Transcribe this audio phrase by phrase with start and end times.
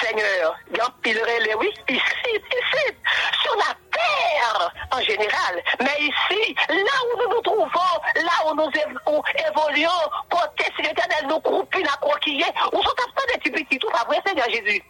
[0.00, 2.00] Seigneur, Jean Pileret, oui, ici,
[2.34, 2.96] ici,
[3.42, 6.74] sur la terre en général, mais ici, là
[7.14, 11.92] où nous nous trouvons, là où nous évo- évoluons, côté si l'éternel nous croupit, la
[12.00, 14.82] croquillée, où sont absents des petits tout, pas vrai, Seigneur Jésus?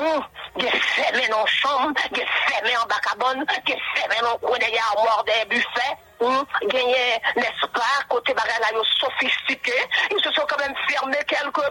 [0.00, 0.24] Hum,
[0.56, 4.78] Des fermés dans la chambre, des fermés en bacabonne, des fermés dans le coin des
[4.78, 9.84] armoires des buffets, hum, gagné, n'est-ce pas, côté bagage là, ils sont sophistiqués,
[10.16, 11.62] ils se sont quand même fermés quelque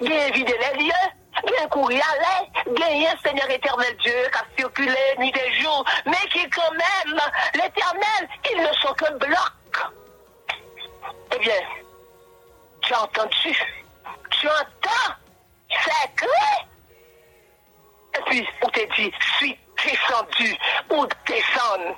[0.00, 0.92] les lieux,
[1.44, 5.84] gagne courir à l'air, gagne un Seigneur éternel Dieu qui a circulé nuit et jour,
[6.06, 7.20] mais qui quand même,
[7.54, 9.92] l'éternel, ils ne sont que blocs.
[11.34, 11.60] Eh bien,
[12.82, 13.58] tu as entendu,
[14.30, 15.14] tu entends,
[15.70, 16.66] c'est clair.
[18.18, 20.56] Et puis, on te dit, suis descendu,
[20.90, 21.96] ou descendre.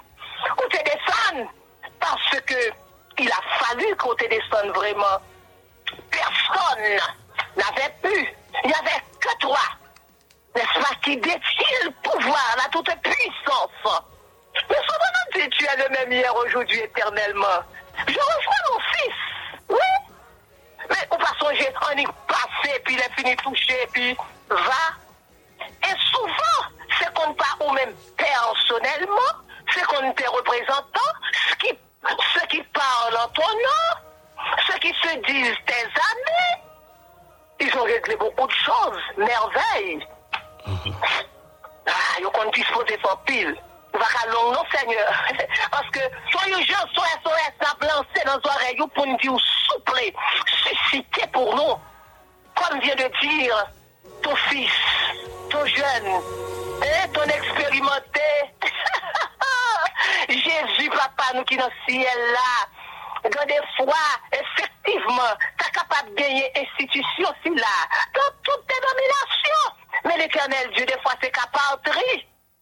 [0.59, 1.51] Ou te descendre,
[1.99, 2.71] parce que
[3.19, 5.19] il a fallu qu'on te descende vraiment
[6.11, 7.01] personne
[7.57, 8.35] n'avait pu.
[8.63, 9.59] Il n'y avait que toi,
[10.55, 14.03] n'est-ce pas, qui détient le pouvoir, la toute puissance.
[14.69, 17.61] Mais cependant, tu tu es le même hier, aujourd'hui, éternellement.
[18.07, 20.15] Je reçois mon fils, oui.
[20.91, 24.17] Mais on va songer, on y passé, puis il est fini touché, puis
[24.49, 24.95] va.
[25.61, 29.33] Et souvent, c'est qu'on ne parle ou même personnellement,
[29.73, 31.13] c'est qu'on t'est représentant,
[38.05, 40.07] réglé beaucoup de choses, merveilles.
[41.87, 43.55] Ah, ils ont disposé pour pile.
[43.93, 45.13] Va qu'à long, non, Seigneur?
[45.71, 46.01] Parce que,
[46.31, 49.37] soyez gens, soit SOS, n'a lancé dans les oreilles pour nous dire
[49.69, 50.01] souple,
[50.47, 51.75] susciter pour nous.
[52.55, 53.67] Comme vient de dire
[54.23, 54.73] ton fils,
[55.51, 58.21] ton jeune, hein, ton expérimenté.
[60.31, 63.29] Jésus, papa, nous qui dans le ciel là.
[63.31, 63.95] Dans des fois,
[64.87, 65.23] effectivement,
[65.61, 67.77] es capable de gagner institution si là,
[68.15, 69.75] dans toutes tes dominations.
[70.05, 71.91] Mais l'éternel Dieu, des fois, c'est capable de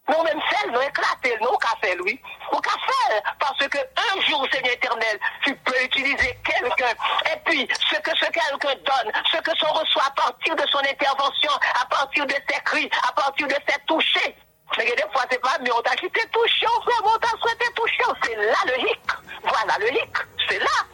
[0.09, 2.19] nous même celle, nous éclater, nous, qu'a fait lui.
[2.51, 6.93] Ou qu'a fait, parce que un jour, Seigneur éternel, tu peux utiliser quelqu'un.
[7.31, 10.79] Et puis, ce que ce quelqu'un donne, ce que son reçoit à partir de son
[10.79, 11.51] intervention,
[11.81, 14.35] à partir de ses cris, à partir de ses touchés.
[14.77, 18.03] Mais des fois, c'est pas, mais on t'a quitté touché, on t'a souhaité toucher.
[18.23, 18.99] C'est là le hic.
[19.43, 20.17] Voilà le hic.
[20.49, 20.85] C'est là.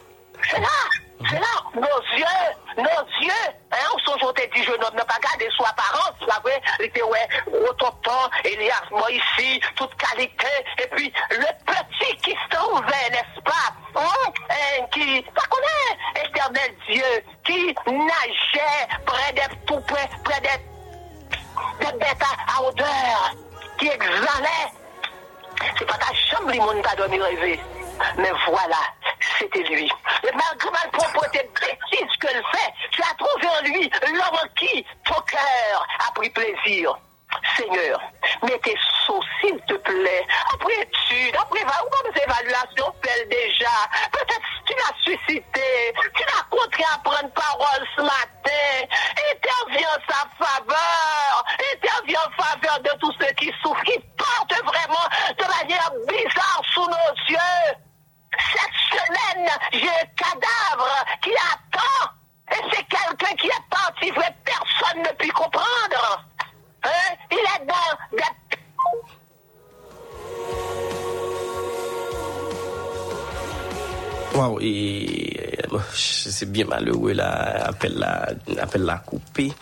[0.48, 0.68] C'est là.
[1.28, 1.46] C'est là.
[1.74, 3.50] Nos yeux, nos yeux.
[3.72, 3.76] Hein,
[4.06, 6.14] on on t'a dit, jeune homme n'a pas gardé son apparence.
[6.26, 7.28] La vraie, il était, ouais,
[7.68, 10.46] autant, Elias, ici, toute qualité.
[10.78, 13.70] Et puis, le petit qui se trouvait, n'est-ce pas?
[13.96, 22.22] Hein, hein, qui, ça connaît, éternel Dieu, qui nageait près des, tout près, près bêtes
[22.56, 23.34] à, odeur,
[23.78, 24.72] qui exhalait.
[25.78, 27.60] C'est pas ta chambre, les monde t'a dormi rêver.
[28.16, 28.82] Mais voilà,
[29.38, 29.90] c'était lui.
[30.24, 35.20] Et malgré ma propreté bêtise qu'elle fait, tu as trouvé en lui l'homme qui ton
[35.22, 36.96] cœur a pris plaisir.
[37.56, 38.00] Seigneur,
[38.42, 40.26] mets tes sceaux, s'il te plaît.
[40.52, 43.70] Après étude, après comme évaluations fait déjà.
[44.10, 48.50] Peut-être tu l'as suscité, tu l'as contré à prendre parole ce matin.
[49.32, 51.44] Interviens en sa faveur.
[51.74, 53.82] Interviens en faveur de tous ceux qui souffrent,
[54.16, 55.06] portent vraiment
[55.38, 57.76] de manière bizarre sous nos yeux.
[58.52, 59.39] Cette semaine,
[59.72, 62.10] j'ai un cadavre qui attend.
[62.52, 66.26] Et c'est quelqu'un qui est parti, vrai, personne ne peut comprendre.
[66.82, 67.14] Hein?
[67.30, 68.24] Il est dans des
[74.34, 78.28] Waouh, et euh, c'est bien malheureux là, appel la,
[78.60, 79.52] appel la coupé.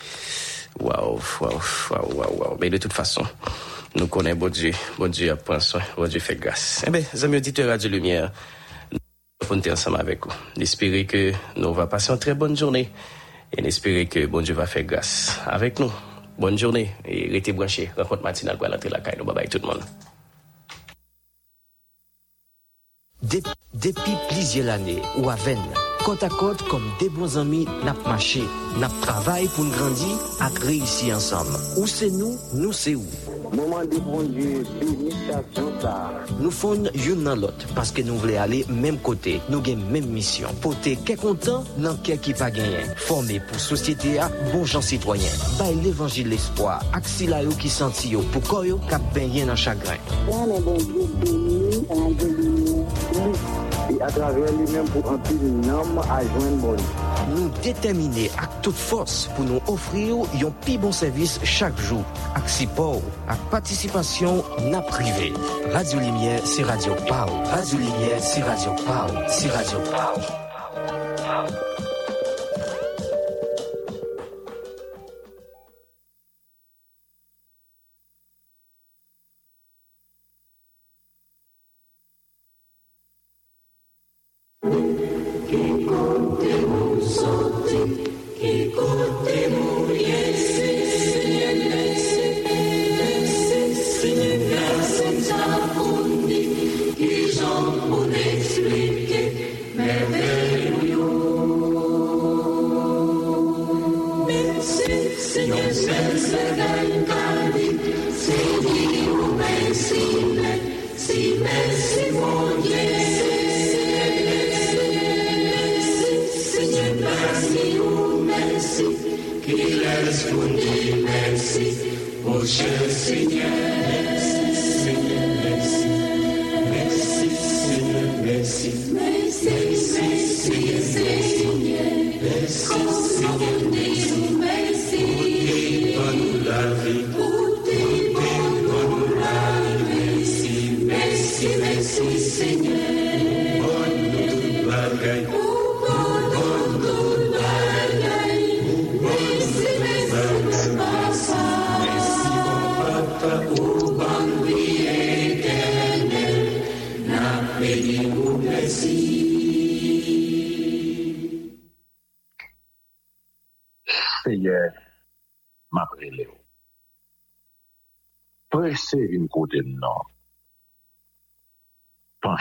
[0.79, 1.59] Waouh, waouh,
[1.89, 2.57] waouh, waouh, waouh.
[2.61, 3.23] Mais de toute façon,
[3.95, 6.83] nous connaissons bon Dieu, bon Dieu prend soin, bon Dieu fait grâce.
[6.85, 8.31] Eh bien, amis auditeurs Radio Lumière,
[9.55, 10.33] nous sommes ensemble avec vous.
[10.57, 12.89] J'espère que nous va passer une très bonne journée
[13.55, 15.91] et j'espère que bon Dieu va faire grâce avec nous.
[16.37, 17.91] Bonne journée et restez branchés.
[17.97, 19.17] Rencontre matinale pour l'entrée la caille.
[19.25, 19.81] Bye bye tout le monde.
[23.21, 25.59] Dep- Depi plizye l'anè ou aven,
[26.01, 28.41] kont a kont kom de bon zami nap mache,
[28.81, 30.09] nap travay pou n'grandi
[30.41, 31.45] ak reisi ansam.
[31.77, 33.28] Ou se nou, nou se ou.
[33.49, 35.93] Mouman di bon dieu, benitasyon sa.
[36.37, 40.57] Nou foun yon nan lot, paske nou vle ale menm kote, nou gen menm misyon.
[40.61, 42.93] Pote ke kontan, nan ke ki pa genyen.
[43.07, 45.41] Forme pou sosyete a bon jan sitwoyen.
[45.57, 49.97] Bay l'evangil l'espoi, ak sila yo ki santi yo, pou koyo kap benyen nan chagren.
[50.29, 53.69] Ya men bon dieu, beni, anjeli, lise.
[53.89, 56.81] E atraver li men pou anpil nanm a jwen bon.
[57.31, 62.05] Nou detemine ak tout fos pou nou ofri yo yon pi bon servis chak jou.
[62.37, 62.99] Ak sipo,
[63.33, 65.31] ak patisipasyon nan prive.
[65.73, 67.29] Radio Limière, se radio Pau.
[67.51, 69.09] Radio Limière, se radio Pau.
[69.27, 70.21] Se radio Pau.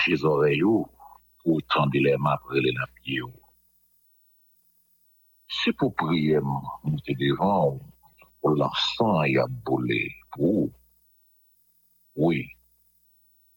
[0.09, 0.89] bouche zore yo
[1.43, 3.29] pou tan dilema prele la pye yo.
[5.49, 7.77] Se pou priye mouti devan
[8.41, 10.73] pou lansan ya boule pou,
[12.17, 12.49] ou, oui,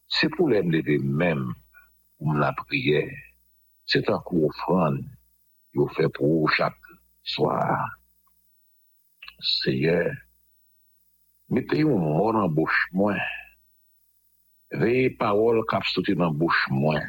[0.07, 1.53] se pou lem leve mem
[2.17, 3.07] pou m la priye,
[3.87, 4.99] se tan kou ofran
[5.75, 6.75] yo fe pou ou chak
[7.23, 7.55] swa.
[9.41, 9.99] Seye,
[11.49, 13.17] mette yon moun an bouch mwen
[14.71, 17.03] Veye parol kap sote nan bouch mwen,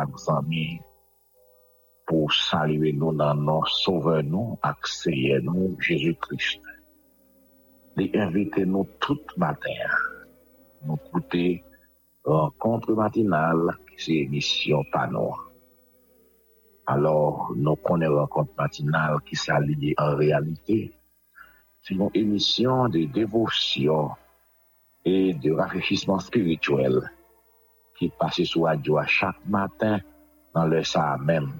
[0.00, 0.80] ak zami
[2.10, 6.64] pou salive nou nan nou, sove nou, ak seye nou, Jezu Christ.
[7.98, 9.94] Li invite nou tout mater,
[10.82, 11.60] nou koute
[12.26, 15.36] renkontre matinal ki se emisyon panou.
[16.90, 20.80] Alors, nou konen renkontre matinal ki sa liye en realite,
[21.86, 24.16] se nou emisyon de devosyon
[25.06, 27.04] e de rafechisman spirituel
[28.00, 30.00] ki pase sou adyo a chak matin
[30.56, 31.50] nan lè sa mèm.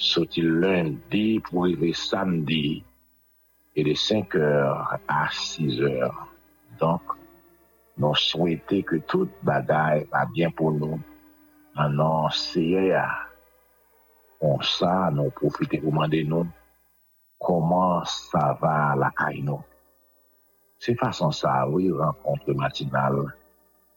[0.00, 2.80] Soti lundi pou rive samdi
[3.76, 6.14] e de 5 or a 6 or.
[6.80, 7.04] Donk,
[8.00, 10.96] nou souwete ke tout bagay va bien pou nou
[11.76, 13.06] nan nan seye a.
[14.40, 16.48] On sa nou profite pou mande nou
[17.44, 19.60] koman sa va la kay nou.
[20.82, 23.20] Se fason sa, oui, renkontre matinal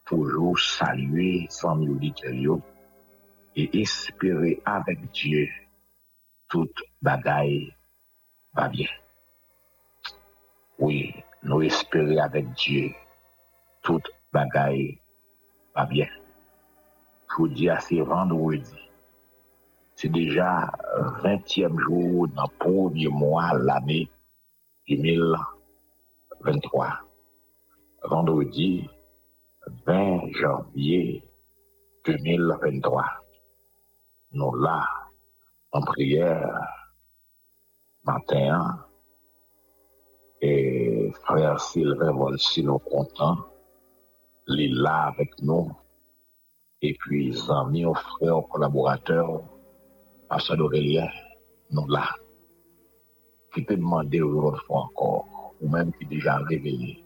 [0.05, 2.59] toujours saluer sans auditeurs
[3.55, 5.47] et espérer avec Dieu
[6.47, 7.73] toute bagaille
[8.53, 8.87] va bien.
[10.77, 12.91] Oui, nous espérer avec Dieu
[13.81, 14.99] toute bagaille
[15.75, 16.07] va bien.
[17.29, 18.75] Je vous dis, c'est vendredi.
[19.95, 20.71] C'est déjà
[21.23, 24.09] 20e jour dans le premier mois de l'année
[24.87, 26.99] 2023.
[28.03, 28.87] Vendredi
[29.85, 31.23] 20 janvier
[32.05, 33.03] 2023.
[34.31, 34.85] Nous là,
[35.71, 36.59] en prière,
[38.03, 38.85] matin,
[40.41, 43.37] et frère Sylvain Volsi nous content,
[44.47, 45.71] il est là avec nous,
[46.81, 49.41] et puis amis, frères, collaborateurs,
[50.29, 51.09] Pasteur Aurélien,
[51.71, 52.07] nous là,
[53.53, 57.03] qui te demander une fois encore, ou même qui déjà réveillé,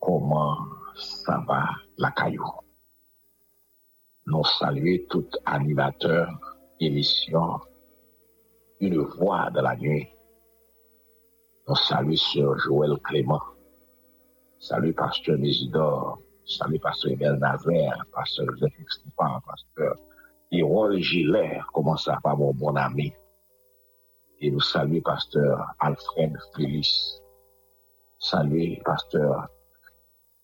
[0.00, 2.44] comment ça va la caillou.
[4.26, 6.28] Nous saluons tout animateur,
[6.80, 7.60] émission,
[8.80, 10.08] une voix de la nuit.
[11.66, 13.40] Nous saluons Sœur Joël Clément.
[14.58, 16.18] Salut Pasteur Mésidor.
[16.46, 18.04] Salut Pasteur Emel Nazaire.
[18.12, 19.40] Pasteur Joseph Stéphane.
[19.46, 19.96] Pasteur
[20.50, 21.60] Hérol Gillet.
[21.72, 23.12] Comment ça va mon bon ami?
[24.40, 27.20] Et nous saluons Pasteur Alfred Félix.
[28.18, 29.48] Salut Pasteur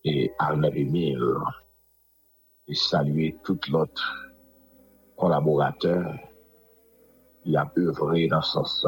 [0.04, 1.64] et à la lumière
[2.68, 4.32] et saluer tout l'autre
[5.16, 6.14] collaborateur
[7.42, 8.86] qui a œuvré dans ce sens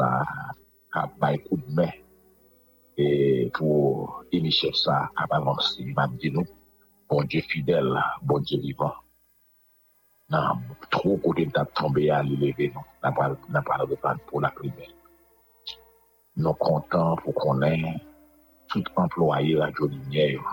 [0.93, 1.91] à bail coup de main
[2.97, 5.83] et pour initier ça à avancer.
[5.95, 6.45] m'a dit nous,
[7.09, 8.93] bon Dieu fidèle, bon Dieu vivant.
[10.27, 10.59] Nan,
[10.91, 14.89] tro kote mta tombe a li leve nou, nan pala de pan pou la primer.
[16.35, 17.85] Nou kontan pou konen
[18.67, 20.43] tout employe la jolinye yo.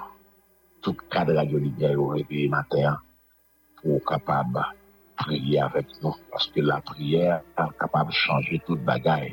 [0.84, 2.92] tout kade la joli gen yo repeye mater
[3.80, 4.52] pou kapab
[5.20, 6.12] priye avèk nou.
[6.30, 9.32] Paske la priye an kapab chanje tout bagay.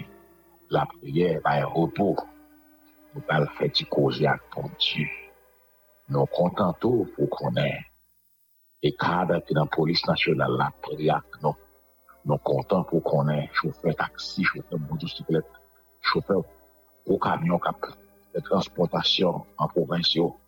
[0.72, 2.16] La priye va yon repou.
[3.12, 5.04] Nou pal feti koze ak ton di.
[6.12, 7.84] Nou kontan tou pou konen.
[8.88, 11.56] E kade ki nan polis nasyonal la priye ak nou.
[12.24, 15.48] Nou kontan pou konen choufer taksi, choufer motosiklet,
[16.08, 16.40] choufer
[17.04, 17.92] pou kamyon kap
[18.32, 20.41] de transportasyon an provinsyon.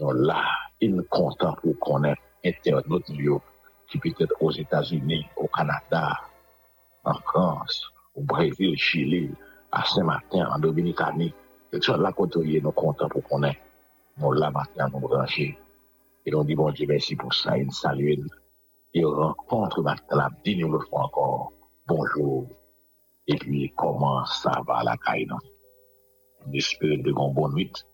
[0.00, 0.42] yon la,
[0.82, 2.16] yon kontan pou konen
[2.48, 3.38] internaut yo
[3.88, 6.06] ki petèd os Etats-Unis, o Kanada,
[7.06, 7.74] an Frans,
[8.16, 9.28] ou Brésil, Chili,
[9.70, 11.28] a Saint-Martin, an Dominikani,
[11.74, 13.54] ek son la kontoye nou kontan pou konen,
[14.18, 15.52] nou la matin nou branche,
[16.24, 18.18] et nou di bon Dieu merci pou sa, yon saluye,
[18.98, 21.50] yon renkontre matin la, di nou le fwa ankon,
[21.86, 22.48] bonjour,
[23.28, 25.38] et puis koman sa va la kainan.
[26.52, 27.84] J'espère de bon bon nuit,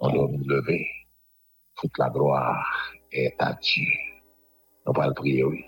[0.00, 0.78] an nou nou leve,
[1.78, 2.64] Toute la gloire
[3.12, 3.86] est à Dieu.
[4.86, 5.64] On va le prier, oui.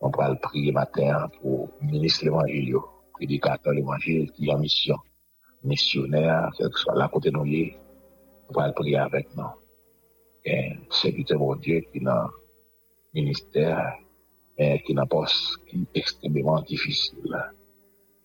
[0.00, 2.76] On va le prier matin pour le ministre de l'Évangile,
[3.12, 4.96] prédicateur de l'Évangile qui est en mission
[5.64, 7.44] missionnaire, quel que soit là côté nous
[8.50, 9.44] on va prier avec nous.
[10.44, 12.28] Et serviteur mon Dieu qui n'a
[13.12, 13.94] ministère,
[14.58, 15.26] mais qui n'a pas
[15.68, 17.36] qui est extrêmement difficile.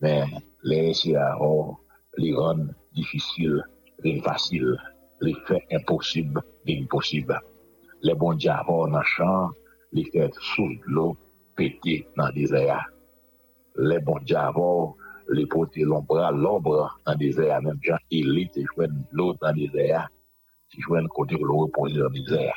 [0.00, 0.24] Mais
[0.62, 1.78] les CAO,
[2.16, 3.62] les rend difficile,
[4.02, 4.76] les facile,
[5.20, 7.40] les fait impossible, les impossible.
[8.02, 9.50] Les bons le champ,
[9.92, 11.16] les fait sous l'eau,
[11.56, 12.86] péter dans le désert.
[13.76, 14.96] Les bons diavots,
[15.28, 20.08] les porter l'ombre, dans le désert, même gens élite, joignent l'eau dans le désert,
[20.70, 22.56] si joignent côté le reposer dans le désert.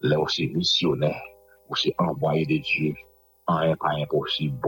[0.00, 1.22] Là aussi missionnaire,
[1.68, 2.94] aussi envoyé de Dieu,
[3.46, 4.58] en un pas impossible,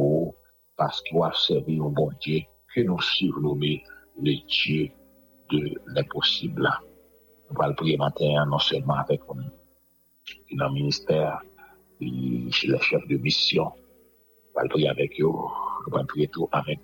[0.76, 2.40] parce qu'il va servir au bon Dieu,
[2.74, 4.90] que nous suivons le Dieu
[5.50, 6.68] de l'impossible.
[7.52, 9.44] Nous allons prier matin, non seulement avec nous,
[10.56, 11.42] dans le ministère,
[12.00, 13.72] chez les chefs de mission.
[14.54, 16.80] Nous allons prier avec eux, nous allons prier tout avec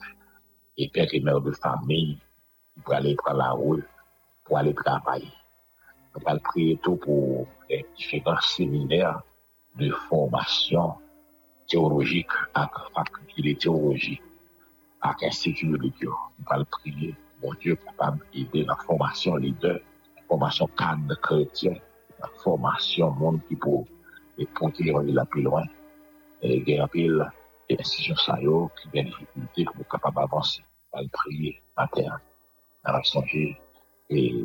[0.77, 2.19] les pères et mères de famille,
[2.85, 3.83] pour aller prendre la rue,
[4.45, 5.33] pour aller travailler.
[6.15, 9.23] Nous allons prier tout pour les différents séminaires
[9.77, 10.95] de formation
[11.67, 14.21] théologique à faculté théologie,
[15.01, 16.11] à institut de Dieu.
[16.39, 19.81] Nous allons prier, mon Dieu, capable d'aider la formation leader,
[22.21, 23.87] la formation monde qui pour
[24.39, 25.65] et pour qui est la plus loin.
[26.43, 27.27] Et il y a un pile
[27.69, 30.63] d'institutions ça yo, qui ont des difficultés pour capable d'avancer.
[30.93, 32.21] On va prier matin,
[32.87, 33.57] on va songer
[34.11, 34.45] et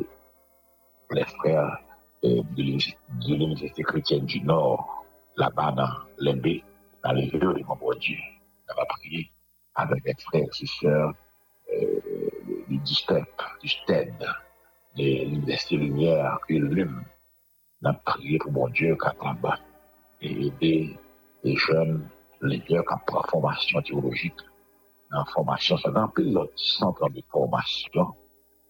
[1.10, 1.78] les frères
[2.24, 5.04] euh, de l'uni- de l'Université chrétienne du Nord,
[5.36, 5.88] là-bas dans
[6.18, 6.64] l'Embé,
[7.02, 8.18] dans les lieux de Dieu.
[8.70, 9.30] On va prier
[9.74, 11.12] avec les frères et sœurs
[11.72, 12.00] euh,
[12.68, 13.28] du du STEP,
[13.62, 14.14] du STED,
[14.96, 17.04] l'université lumière et l'hume
[17.82, 19.58] nan priye pou bon Diyo ka taban
[20.22, 20.74] e ede
[21.48, 21.90] e jen
[22.40, 24.38] le Diyo ka pran formasyon teologik
[25.10, 28.08] nan formasyon sa nan pil loti santran de formasyon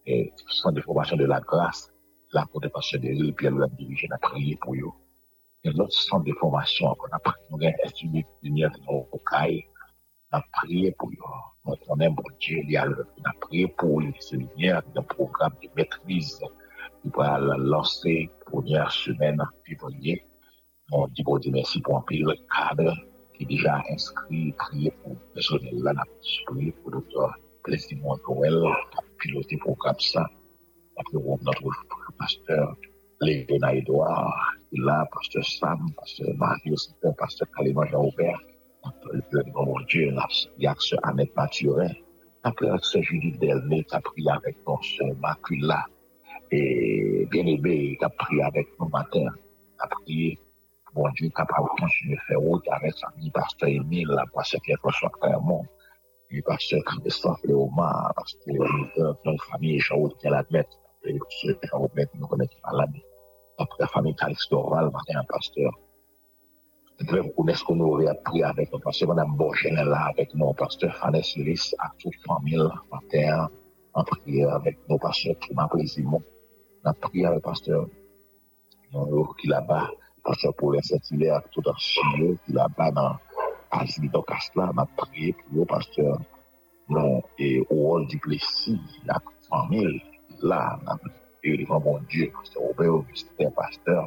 [0.08, 0.14] e
[0.48, 1.92] santran de formasyon de la grase
[2.34, 4.90] la potepasyon de l'il pi alou la dirije nan priye pou yo
[5.66, 8.76] e loti santran de formasyon kon apri nou gen estunik lumière
[10.32, 13.06] nan priye pou yo on aime bon Dieu, il y a le-
[13.40, 16.38] prié pour les lumière, un programme de maîtrise
[17.02, 20.24] qui va lancer première semaine en février.
[20.92, 22.94] On dit bon Dieu merci pour un pile cadre
[23.34, 25.92] qui est déjà inscrit, prié pour le personnel là,
[26.46, 28.60] prié pour le docteur Plessimon Noël,
[28.92, 30.26] qui a piloté le programme ça.
[30.98, 32.76] Après, on a notre pasteur
[33.20, 36.74] Léona Edouard, est là, pasteur Sam, pasteur Mario,
[37.18, 38.38] pasteur Caléman Jean-Aubert,
[39.12, 40.12] le mon Dieu,
[40.56, 41.90] il y a ce Annette Mathurin.
[42.42, 45.86] Après, ce Judith Delné, qui a prié avec nous, ce Macula,
[46.50, 49.26] et bien aimé, qui a prié avec nous matin,
[49.78, 50.38] a prié,
[50.94, 54.60] bon Dieu, capable de continuer à faire route avec sa vie, pasteur Émile, la pasteur
[54.62, 55.64] Pierre-François Clermont,
[56.30, 60.68] et pasteur Christophe Léomar, pasteur Oliver, notre famille, Jean-Aude, qui l'admette,
[61.06, 62.94] et pasteur Jean-Aude, nous connaissons malade.
[63.56, 65.72] Après, la famille Calix Dorval, matin, pasteur
[67.02, 70.92] Mwen kones kon nou re apri avèk mwen pastor Madame Borgel la avèk mwen pastor
[71.00, 73.34] Hannes Liss ak tout famil mater
[73.98, 76.22] an pri avèk mwen pastor Touma Prezimon
[76.86, 77.88] an pri avèk pastor
[78.92, 79.80] yon lor ki la ba
[80.26, 83.18] pastor Paulin Saint-Hilaire ak tout an chile ki la ba nan
[83.80, 86.22] Azli Dokasla an pri pou yo pastor
[86.94, 88.78] non e Ouol Diplessi
[89.16, 89.98] ak famil
[90.46, 91.02] la nan
[91.42, 94.06] pri yon bon dieu pastor Robert Augustin pastor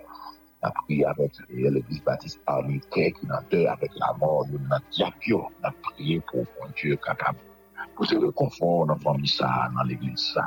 [0.67, 4.58] on a prié avec euh, l'église baptiste Armiquet, qui n'a deux avec la mort de
[4.58, 7.39] notre Diapio, on a prié pour mon Dieu, capable
[7.95, 10.45] pour se réconfort dans la famille ça, dans l'église ça.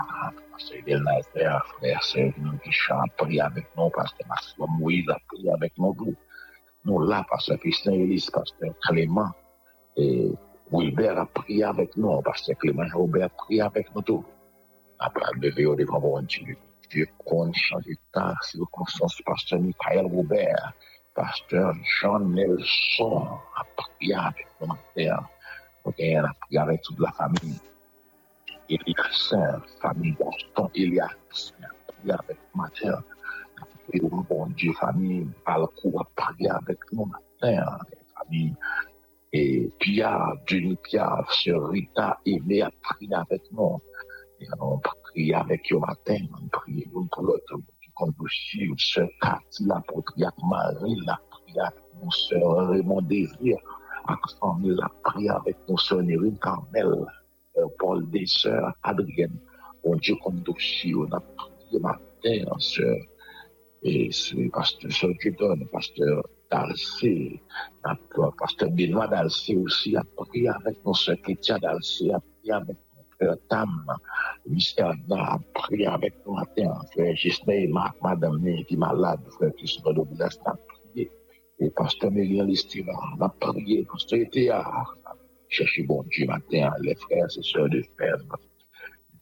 [0.53, 5.19] Pasteur Edel Nazer, frère, sœur, nous qui chante, priez avec nous, pasteur Maxime Moïse, a
[5.29, 6.15] prié avec nous, nous.
[6.85, 9.31] Nous là, pasteur Christian Elise, pasteur Clément,
[9.97, 10.31] et
[10.71, 14.25] Wilbert a prié avec nous, pasteur Clément Robert a prié avec nous tous.
[14.99, 16.57] Après, levé au devant mon Dieu.
[16.91, 20.73] Dieu compte changer ta circonstance, pasteur Michael Robert,
[21.15, 25.25] pasteur Jean Nelson a prié avec matin.
[25.85, 27.61] Ok, on a prié avec toute la famille.
[28.69, 29.35] Elias,
[29.81, 33.03] famille Boston, Elias, a prié avec matin.
[33.93, 37.79] Et oh, bon Dieu, famille, Alco a prié avec nous matin.
[38.17, 38.55] Famille,
[39.33, 43.81] et Pierre, Jenny Pierre, sœur Rita, Aimé a prié avec nous.
[44.41, 47.57] Et on a prié avec eux matin, on prié l'un pour l'autre.
[47.97, 53.59] Comme aussi, sœur Cathy, la prière Marie, la prière, mon sœur Raymond Désir,
[54.41, 57.07] famille la prière avec nos sœurs Nérine Carmel,
[57.59, 59.39] euh, Paul des sœurs, Adrienne.
[59.85, 62.97] Bon Dieu, comme dossier, on a prié matin, sœur.
[63.83, 67.41] Et c'est pasteur Sœur Dieudonne, pasteur Dalcé,
[68.39, 72.90] pasteur Benoît Dalcé aussi a prié avec nos sœurs Kétia Dalcé, a prié avec mon
[73.21, 73.85] frère Tam,
[74.79, 77.69] Erna a prié avec nous matin, frère Gisney,
[78.03, 81.11] Madame Né, qui est malade, frère Christophe Douglas a prié.
[81.59, 84.65] Et pasteur Mérian Listina, a prié, pasteur Etéa,
[85.49, 88.17] chercher bon Dieu matin, les frères et sœurs de frères.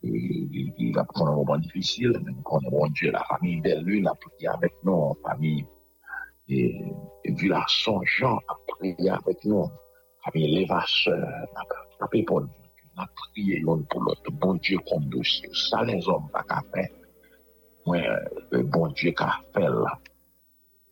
[0.03, 4.15] Il va prendre un moment difficile, mais nous connaissons bon Dieu, la famille d'Élu, la
[4.15, 5.65] prié avec nous, famille
[6.49, 6.81] et,
[7.25, 9.67] et Villasson Jean a prié avec nous,
[10.25, 11.29] famille Lévasseur,
[12.01, 12.49] a prié pour nous,
[12.99, 16.63] on a prié l'un pour l'autre, bon Dieu comme dossier, ça les hommes pas qu'à
[16.75, 16.89] faire.
[17.87, 17.99] Moi,
[18.51, 19.99] le bon Dieu qu'a fait là,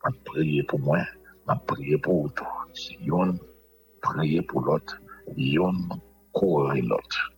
[0.03, 0.99] a prié pour moi,
[1.47, 2.45] a prié pour tout.
[2.73, 3.37] Si on
[4.01, 5.99] prié pour l'autre, on
[6.31, 7.31] courir l'autre.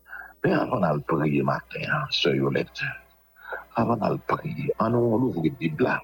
[0.44, 2.82] Mais avant de prier matin, sœur Yolette,
[3.76, 6.02] avant de prier, on ouvre la Bible là.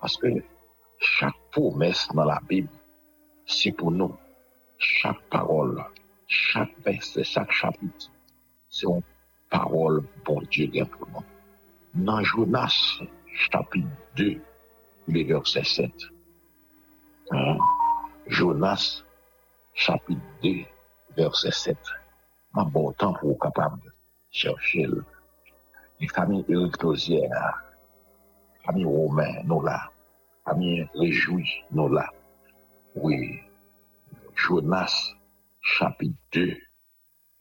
[0.00, 0.28] Parce que
[0.98, 2.68] chaque promesse dans la Bible,
[3.46, 4.14] c'est pour nous.
[4.78, 5.82] Chaque parole,
[6.26, 8.10] chaque verset, chaque chapitre,
[8.68, 9.02] c'est une
[9.50, 11.24] parole pour Dieu bien pour nous.
[11.94, 13.00] Dans Jonas,
[13.32, 14.40] chapitre 2,
[15.08, 15.90] le verset 7.
[17.30, 17.56] Hein?
[18.26, 19.02] Jonas,
[19.74, 20.64] chapitre 2,
[21.16, 21.78] verset 7.
[22.54, 23.90] Un bon temps pour capable de
[24.30, 24.86] chercher
[26.00, 27.62] les familles héréditosières,
[28.54, 32.10] les familles romaines, nous là, les familles réjouies, nous là.
[32.94, 33.40] Oui,
[34.34, 35.15] Jonas,
[35.66, 36.54] chapit 2,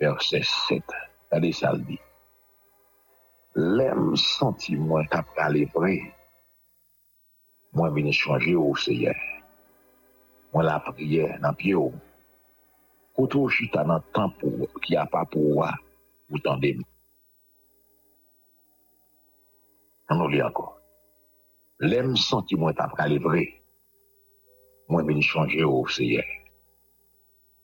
[0.01, 0.81] verset 7,
[1.29, 1.97] kade sal di.
[3.55, 5.93] Lem santi mwen kap kalivre,
[7.77, 9.13] mwen vini chanje ou seye.
[10.51, 11.93] Mwen la priye nan pye ou.
[13.15, 15.69] Koto chita nan tan pou ki apapouwa,
[16.31, 16.83] ou tan demi.
[20.09, 20.71] An nou li anko.
[21.85, 23.45] Lem santi mwen kap kalivre,
[24.89, 26.25] mwen vini chanje ou seye.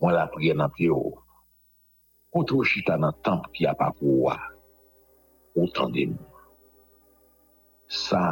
[0.02, 1.14] mwen la priye nan piye ou.
[2.34, 4.36] Kontro chita nan tanp ki apakouwa,
[5.54, 6.28] ou tan de nou.
[7.92, 8.24] Sa,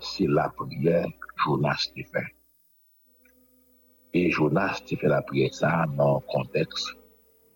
[0.00, 1.04] se la priye,
[1.44, 2.24] Jonas te fe.
[4.18, 6.90] E Jonas te fe la priye sa nan konteks,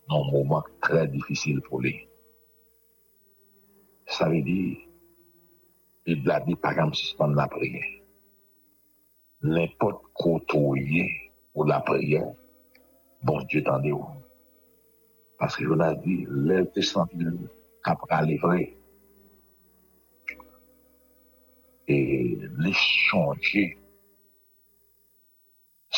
[0.07, 1.97] nan mouman tre difisil pou li.
[4.07, 4.61] Sa ve di,
[6.07, 7.83] e il la di pagam sispan la priye.
[9.43, 11.09] Nèpot koto ye
[11.57, 12.23] ou la priye,
[13.27, 14.07] bon Diyo tande ou.
[15.39, 17.35] Paske Jonas di, lèl te santil
[17.85, 18.63] kap prale vre.
[21.95, 21.99] E
[22.63, 23.65] lè chanje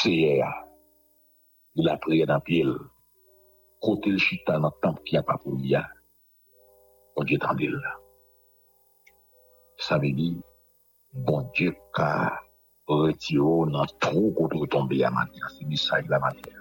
[0.01, 0.53] seye a.
[1.79, 2.75] Il apre nan piel.
[3.85, 5.85] Kote l chita nan tanp ki apapou ya.
[7.15, 7.95] Bon Diyo tande ou la.
[9.87, 10.33] Sa ve di,
[11.27, 12.11] bon Diyo ka
[12.89, 15.47] retiro nan tro kote ou tombe ya mater.
[15.55, 16.58] Se misaj la mater.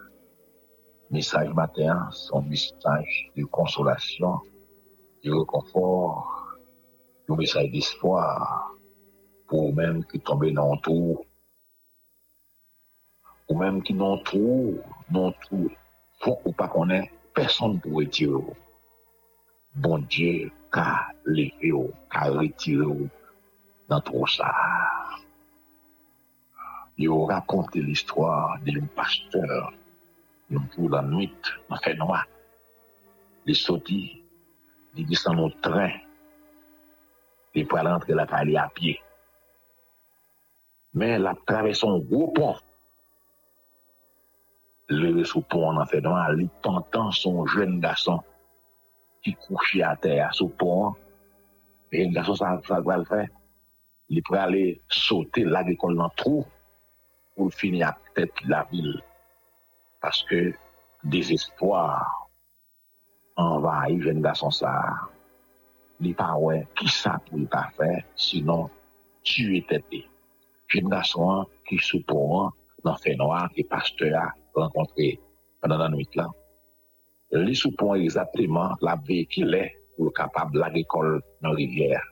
[1.10, 4.42] Message matin, son message de consolation,
[5.24, 6.58] de réconfort,
[7.30, 8.74] le message d'espoir,
[9.48, 11.26] pour même qui tombent dans le trou,
[13.48, 15.70] ou même qui le trou, le trou,
[16.20, 18.44] faut ou pas qu'on ait personne pour retirer.
[19.76, 21.72] Bon Dieu, qu'a levé,
[22.12, 22.86] qu'a retiré
[23.88, 24.54] dans tout ça.
[26.98, 29.72] Il a raconté l'histoire d'un pasteur,
[30.54, 32.22] yon pou la nwit nan fè noua.
[33.48, 34.02] Li soti,
[34.96, 35.96] li disan nou tren,
[37.56, 38.96] li pou al antre la pa li apye.
[40.98, 42.56] Men la traveson gwo pon.
[44.92, 48.24] Le re sou pon nan fè noua, li pantan son jen gason
[49.24, 50.96] ki kouchi a ter sou pon.
[51.92, 53.26] Jen gason sa, sa gwa l fè.
[54.16, 54.56] Li pou al
[54.88, 56.46] sote la ge kon nan trou
[57.36, 58.96] pou fini a tèt la vil.
[60.02, 60.40] Paske
[61.12, 62.06] dezespoir
[63.38, 64.74] anvayi jen gason sa.
[66.04, 68.68] Li pa wè, ki sa pou li pa fè, sinon
[69.26, 70.04] tue tete.
[70.70, 72.52] Jen gason an ki sou pou an
[72.86, 75.16] nan fè noa ki paste a renkontre
[75.62, 76.30] panan nan nwit lan.
[77.48, 79.64] Li sou pou an exactement la ve ki lè
[79.96, 82.04] pou kapab la gekol nan rivyèr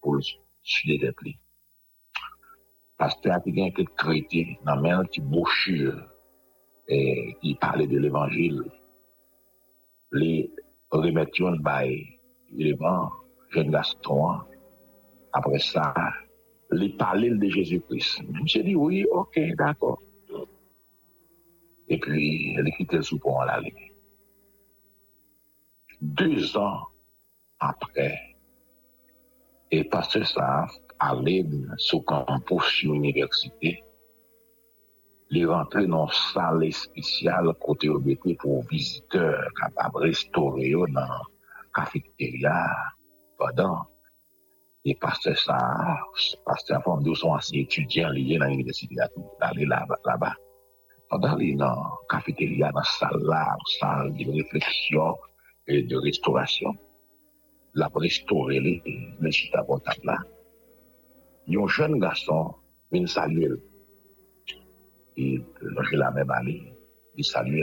[0.00, 1.36] pou l'sude tete li.
[2.96, 6.00] Paste a ki gen ket kreti nan men ki bouchur
[6.88, 8.62] et qui parlait de l'évangile.
[10.12, 10.50] Les
[10.90, 12.06] remettions by
[12.52, 13.10] l'élément
[13.50, 14.40] jeune garçon
[15.32, 15.94] après ça
[16.70, 18.22] les parler de Jésus-Christ.
[18.46, 20.00] J'ai dit oui, ok, d'accord.
[21.88, 23.60] Et puis, elle quitté le soupon à la
[26.00, 26.86] Deux ans
[27.60, 28.18] après,
[29.70, 30.66] et pasteur ça
[30.98, 31.44] allait
[31.76, 33.84] sur campus université,
[35.32, 41.08] li rentre nan sal espesyal kote yo bete pou viziteur kapab restore yo nan
[41.76, 42.58] kafeteria
[43.40, 43.80] padan.
[44.84, 45.56] E paste sa,
[46.44, 49.80] paste a fom di ou son ansi etudyan liye nan universite la tou, dali la
[49.88, 50.32] ba.
[51.08, 51.80] Padan li nan
[52.12, 53.44] kafeteria nan sal la,
[53.78, 55.16] sal di refleksyon
[55.70, 56.76] e de restaurasyon.
[57.80, 58.76] La restore li,
[59.22, 60.18] le chita kontak la.
[61.48, 62.52] Yon jen gason,
[62.92, 63.71] vin salye l.
[65.16, 65.40] Et
[65.90, 66.74] j'ai la même année,
[67.16, 67.62] il salue.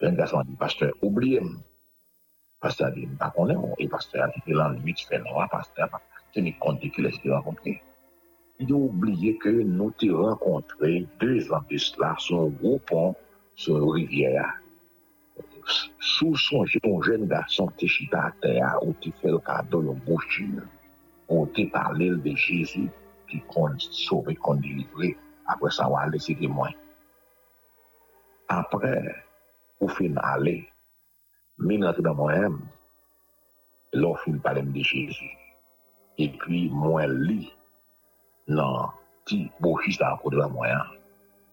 [0.00, 1.60] Un garçon dit, pasteur, oubliez-moi.
[2.60, 5.88] Pasteur dit, pas qu'on est, et pasteur a dit, l'an 8 fait noir, pasteur,
[6.32, 7.82] tenez compte de qui l'est rencontré.
[8.58, 13.14] Il a oublié que nous t'avons rencontré deux ans de cela sur un gros pont,
[13.54, 14.54] sur une rivière.
[15.98, 16.64] Sous son
[17.02, 20.62] jeune garçon, qui chita à terre, où tu fais le cadeau, une bouchure.
[21.28, 22.88] on te parle de Jésus
[23.28, 25.16] qui qu'on sauvé, qu'on délivré.
[25.50, 26.74] apre sa wale sigi mwen.
[28.52, 28.94] Apre,
[29.80, 30.58] ou fin ale,
[31.58, 32.56] min rentre nan mwen hem,
[34.02, 35.30] lò fin palem de Jezi.
[36.22, 37.42] E pi mwen li
[38.56, 38.92] nan
[39.26, 40.90] ti bochis nan akode la mwen an,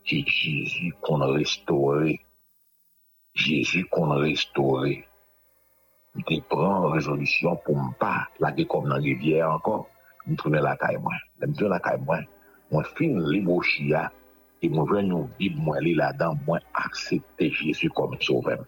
[0.07, 2.15] ki Jezi kon restore,
[3.39, 4.97] Jezi kon restore,
[6.17, 9.85] mte pran rezolisyon pou mpa lage kom nan rivyer ankon,
[10.27, 11.19] mtrounen la kay mwen.
[11.39, 12.25] Mtrounen la kay mwen,
[12.71, 14.11] Moi, fin les bouchia
[14.61, 18.65] et je moi, aller là-dedans, moi, accepter Jésus comme sauveur.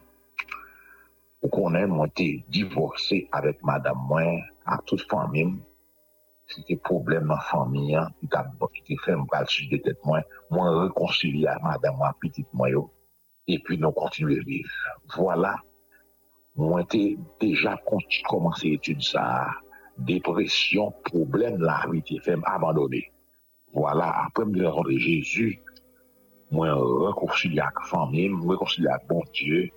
[1.41, 3.97] Ou qu'on ait monté divorcé avec madame
[4.65, 5.55] à toute famille,
[6.47, 10.21] c'était problème dans la famille, hein, t'a qui t'a fait me battre de tête moi,
[10.49, 11.99] moi réconcilier à madame
[13.47, 14.69] et puis nous continuer à vivre.
[15.15, 15.55] Voilà.
[16.55, 19.47] Moi, t'ai déjà conti- commencé étude ça,
[19.97, 23.11] dépression, problème, la vie, t'ai fait m'abandonner.
[23.73, 25.61] Voilà, après me rencontrer Jésus,
[26.51, 26.67] moi,
[27.07, 29.69] réconcilier avec la famille, réconcilier avec bon Dieu,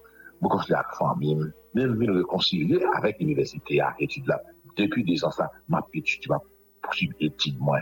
[0.42, 4.40] réconcilier avec la famille, même me réconcilier avec l'université, à étude là.
[4.76, 6.40] Depuis des ans, ça, ma petite, tu vas
[6.82, 7.78] poursuivre étude, moi,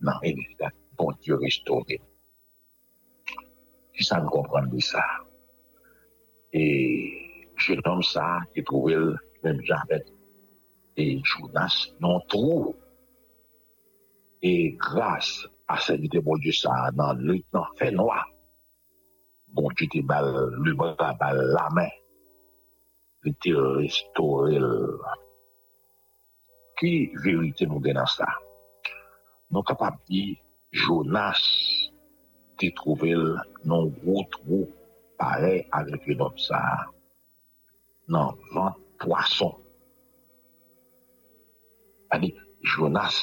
[0.00, 2.00] dans l'université, bon Dieu restauré.
[3.94, 5.02] Si ça me comprend de ça.
[6.52, 10.04] Et jeune homme, ça, qui trouvé le même Javet
[10.96, 12.76] et Jonas, non trop.
[14.42, 18.22] Et grâce a servite bon die sa nan lè nan fè noa.
[19.54, 20.28] Bon die te bal
[20.64, 21.92] lè bra bon bal la men.
[23.24, 25.14] Lè te restore lè.
[26.78, 26.92] Ki
[27.24, 28.28] verite nou gen an sa?
[29.50, 30.24] Nou kapap di
[30.76, 31.42] Jonas
[32.60, 33.22] te trouvel
[33.68, 34.64] nan gwo trou
[35.20, 36.60] pare avèk yon ob sa
[38.12, 39.54] nan vant poason.
[42.14, 42.30] Ani,
[42.62, 43.16] Jonas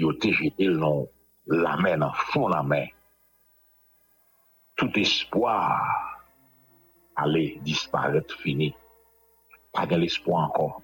[0.00, 1.06] yo te jetel nan
[1.48, 2.86] la main, dans fond de la main.
[4.76, 6.18] Tout espoir
[7.16, 8.74] allait disparaître, fini.
[9.72, 10.82] Pas de l'espoir encore.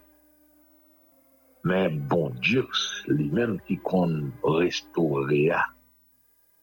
[1.62, 2.66] Mais bon Dieu,
[3.06, 5.52] lui-même qui compte restaurer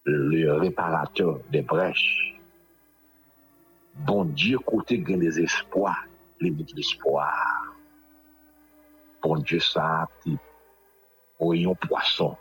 [0.04, 2.40] le réparateur des brèches.
[3.96, 6.06] Bon Dieu, côté gain des espoirs,
[6.40, 7.76] limite l'espoir.
[9.22, 10.38] Bon Dieu, ça, qui
[11.40, 12.38] voyons poisson,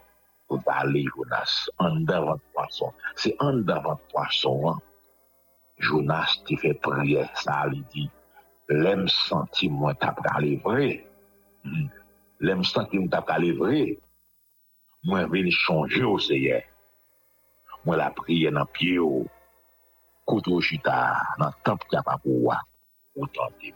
[0.50, 2.90] pou pale Jonas an davant poason.
[3.14, 4.80] Se an davant poason an,
[5.80, 8.08] Jonas ti fe priye sa li di,
[8.82, 10.90] lem santi mwen tap kale vre.
[11.62, 11.86] Hmm.
[12.42, 13.84] Lem santi mwen tap kale vre.
[15.06, 16.58] Mwen veni chanje ou seye.
[17.86, 19.22] Mwen la priye nan pie ou.
[20.26, 20.98] Koutou chita
[21.38, 22.66] nan tanp kapapou wak.
[23.14, 23.72] Ou tante.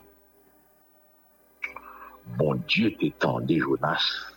[2.39, 4.34] Bon Diyo te tende Jonas.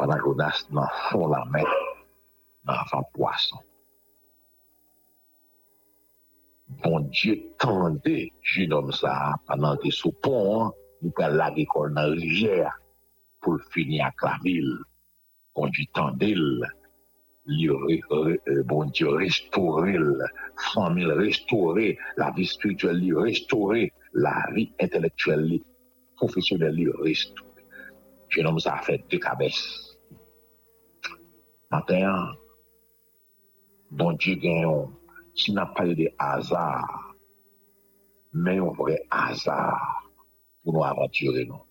[0.00, 1.66] Fada Jonas nan fon la men
[2.64, 3.60] nan avan poason.
[6.80, 8.14] Bon Diyo tende
[8.52, 9.12] jenom sa
[9.46, 10.70] panan te sou pon,
[11.02, 12.70] nou ka lage kol nan rijer
[13.44, 14.70] pou fini ak la vil.
[15.52, 16.64] Bon Diyo tende l,
[18.72, 20.24] bon Diyo restore l,
[20.70, 23.84] famil restore, la vi spirituel li restore,
[24.16, 25.60] la vi intelektuel li,
[26.16, 27.68] profesyonel li restore.
[28.32, 29.89] Jenom sa a fet de kabes.
[31.70, 32.32] Nan te an,
[33.98, 34.86] bon di gen yon,
[35.38, 36.94] si nan pale de azar,
[38.34, 39.76] men yon vre azar
[40.64, 41.62] pou nou avanture nou.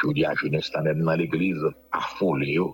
[0.00, 2.72] Jodi a jounes tan den nan l'eglize, a fol yo,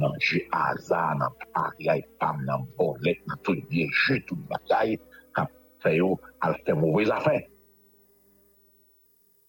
[0.00, 4.94] nan je azar, nan paryay, pam, nan bolet, nan tout vieje, tout bagay,
[5.36, 5.52] kap
[5.84, 6.14] fe yo
[6.46, 7.44] al te mouvez afen.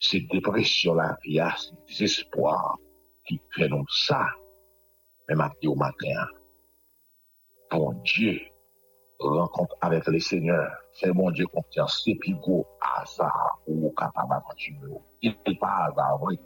[0.04, 2.76] Se depresyon la viya, se desespoir
[3.24, 4.26] ki fe nou sa,
[5.30, 6.36] men mati ou maten an.
[7.70, 8.40] Matin, bon Dieu,
[9.20, 15.02] rencontre avec le Seigneur, c'est mon Dieu confiance, c'est plus gros hasard ou capable d'aventurer.
[15.22, 16.40] Il n'est pas hasard, oui.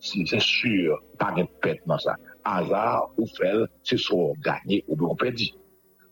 [0.00, 2.16] C'est c'est sûr, pas de pète dans ça.
[2.44, 5.50] Hasard ou fait, c'est soit gagné ou bien perdu.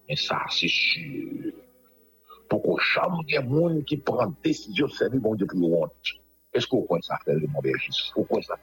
[0.08, 1.52] Mais ça, c'est sûr.
[2.50, 5.64] Pour qu'au chambre, il a des gens qui prennent décision de servir mon Dieu le
[5.64, 5.92] honte.
[6.52, 7.60] Est-ce qu'on croit ça fait le mon?
[8.14, 8.56] Pourquoi ça?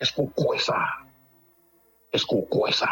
[0.00, 0.84] Est-ce qu'on croit ça?
[2.12, 2.88] Est-ce qu'on croit ça?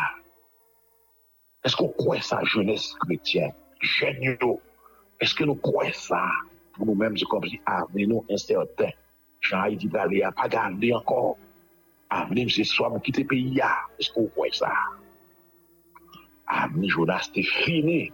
[1.64, 3.54] Esko kwen sa jounes kretyen?
[3.80, 4.58] Jen yo.
[5.24, 6.20] Eske nou kwen sa?
[6.76, 8.92] Pou nou menm se kom si avnen nou inserten.
[9.44, 11.38] Jan ay di dali a pa gande ankon.
[12.12, 13.70] Avnen mse swa mou kite pe ya.
[13.96, 14.72] Esko kwen sa?
[16.52, 18.10] Avnen jounas te fini.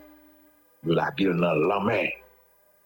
[0.86, 2.14] Yo la bil nan lamen.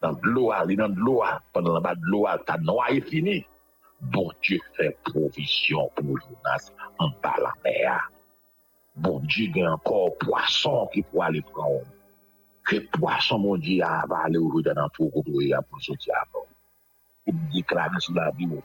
[0.00, 1.36] Nan bloa, li nan bloa.
[1.52, 3.42] Pendan nan ba bloa, ta noa e fini.
[4.12, 8.00] Bon, Diyo fè provisyon pou jounas an pa la mea.
[8.94, 11.86] bon di gen ankor poason ki pou ale pran om.
[12.68, 16.46] Ke poason bon di a avale ou rou den anpou koto e apon soti apon.
[17.26, 18.62] Ou mi deklare sou la bi ou.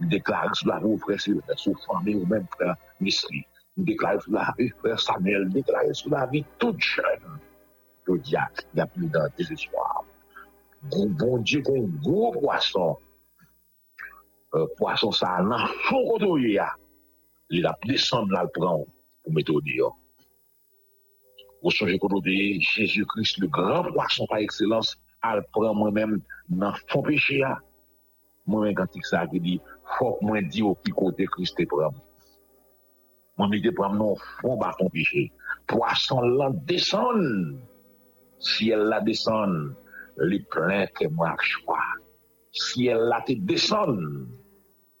[0.00, 3.44] Mi deklare sou la bi ou frese sou fande ou men pre misri.
[3.76, 5.48] Mi deklare sou la bi pre Samuel.
[5.48, 7.40] Mi deklare sou la bi tout chen.
[8.06, 8.44] Yo di a,
[8.76, 10.04] y api nan desespoir.
[10.92, 13.00] Bon di kon gwo poason.
[14.76, 16.68] Poason sa nan fou koto e a.
[17.50, 18.92] Li la pli san blan pran om.
[19.26, 19.90] ou meto diyo.
[21.60, 24.94] Ou sonje koto de Jésus Christ, le gran poisson par excellence,
[25.26, 26.12] al pran mwen men
[26.48, 27.56] nan fon peche ya.
[28.46, 29.56] Mwen men kantik sa ki di,
[29.96, 31.96] fok mwen di ou ki kote Christ te pran.
[33.36, 35.26] Mwen mi te pran nan fon baton peche.
[35.66, 37.26] Poisson lan deson.
[38.38, 39.74] Si el la deson,
[40.28, 41.80] li plen ke mwen ak chwa.
[42.54, 43.98] Si el la te deson,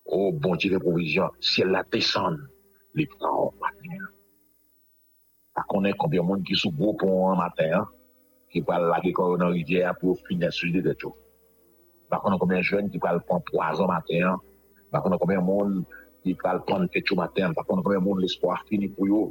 [0.06, 2.40] ou oh bon ti de provision, si el la deson,
[2.98, 4.15] li pran ou paten.
[5.56, 7.86] a konen konbyen moun ki sou gwo pon an maten an,
[8.52, 11.14] ki pral lage koron an rivye an pou finye suje de tcho.
[12.10, 14.42] Ba konen konbyen jen ki pral pon poazan maten an,
[14.92, 15.80] ba konen konbyen moun
[16.22, 19.22] ki pral pon tcho maten an, ba konen konbyen moun l'espoir fini pou yo,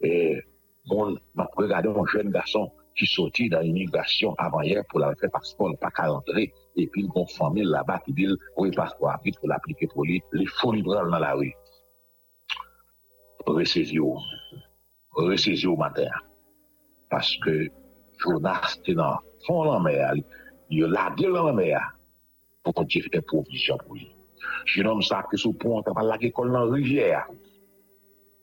[0.00, 0.40] e
[0.88, 5.12] moun, ma pou regade moun jen gason ki soti dan imigrasyon avan yer pou la
[5.12, 6.46] refe paspon, pa ka rentre,
[6.80, 9.92] epi l kon famil la ba ki dil, ou e paspon apit pou la aplike
[9.92, 11.52] pou li, li founi bral nan la we.
[13.46, 14.16] Resez yo.
[15.16, 16.08] Ressaisir au matin.
[17.08, 17.68] Parce que
[18.18, 20.12] Jonas était dans fond de la mer,
[20.70, 21.98] il a lagué dans la mer
[22.62, 24.14] pour Dieu fait provision pour lui.
[24.64, 27.26] Je nomme ça que sous pont, t'as pas la école dans la rivière.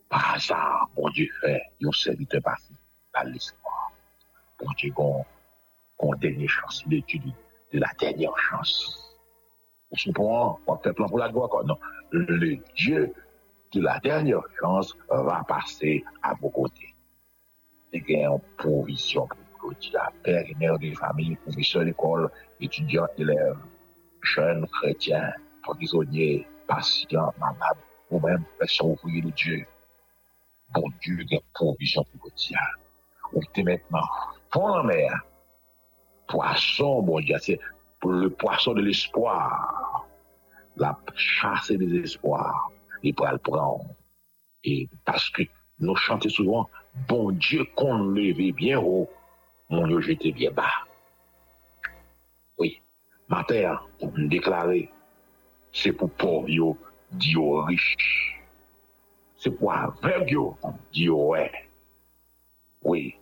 [0.09, 2.73] Par hasard, bon Dieu fait, il a serviteur passé
[3.11, 3.91] par l'espoir.
[4.59, 5.25] Bon Dieu, qu'on
[5.97, 7.23] qu'on dernière chance, l'étude
[7.71, 8.99] de la dernière chance.
[9.95, 11.77] Se prend, on fait plan pour la gloire, non.
[12.11, 13.13] Le Dieu
[13.73, 16.93] de la dernière chance va passer à vos côtés.
[17.91, 19.27] Et qu'il une provision
[19.59, 23.57] pour Dieu, père et mère des familles, professeurs d'école, étudiants, élèves,
[24.21, 25.31] jeunes chrétiens,
[25.63, 27.77] prisonniers, patients, malades,
[28.09, 29.65] ou même personnes ouvriers de Dieu.
[30.73, 32.57] Bon Dieu, une provision pour Dieu.
[33.33, 34.07] On était maintenant
[34.51, 35.21] fond la mer.
[36.27, 37.59] Poisson, bon Dieu, c'est
[38.05, 40.05] le poisson de l'espoir.
[40.77, 42.71] La chasse des espoirs.
[43.03, 43.85] Il pourra le prendre.
[44.63, 45.43] Et parce que
[45.79, 46.69] nous chantons souvent,
[47.07, 49.09] bon Dieu qu'on levait bien haut,
[49.69, 50.71] mon Dieu j'étais bien bas.
[52.57, 52.81] Oui,
[53.27, 54.29] ma terre, pour me
[55.73, 56.77] c'est pour pauvre,
[57.11, 58.39] Dieu riche.
[59.37, 60.55] C'est pour aveugle,
[60.91, 61.51] Dieu ouais.
[62.83, 63.15] Oui,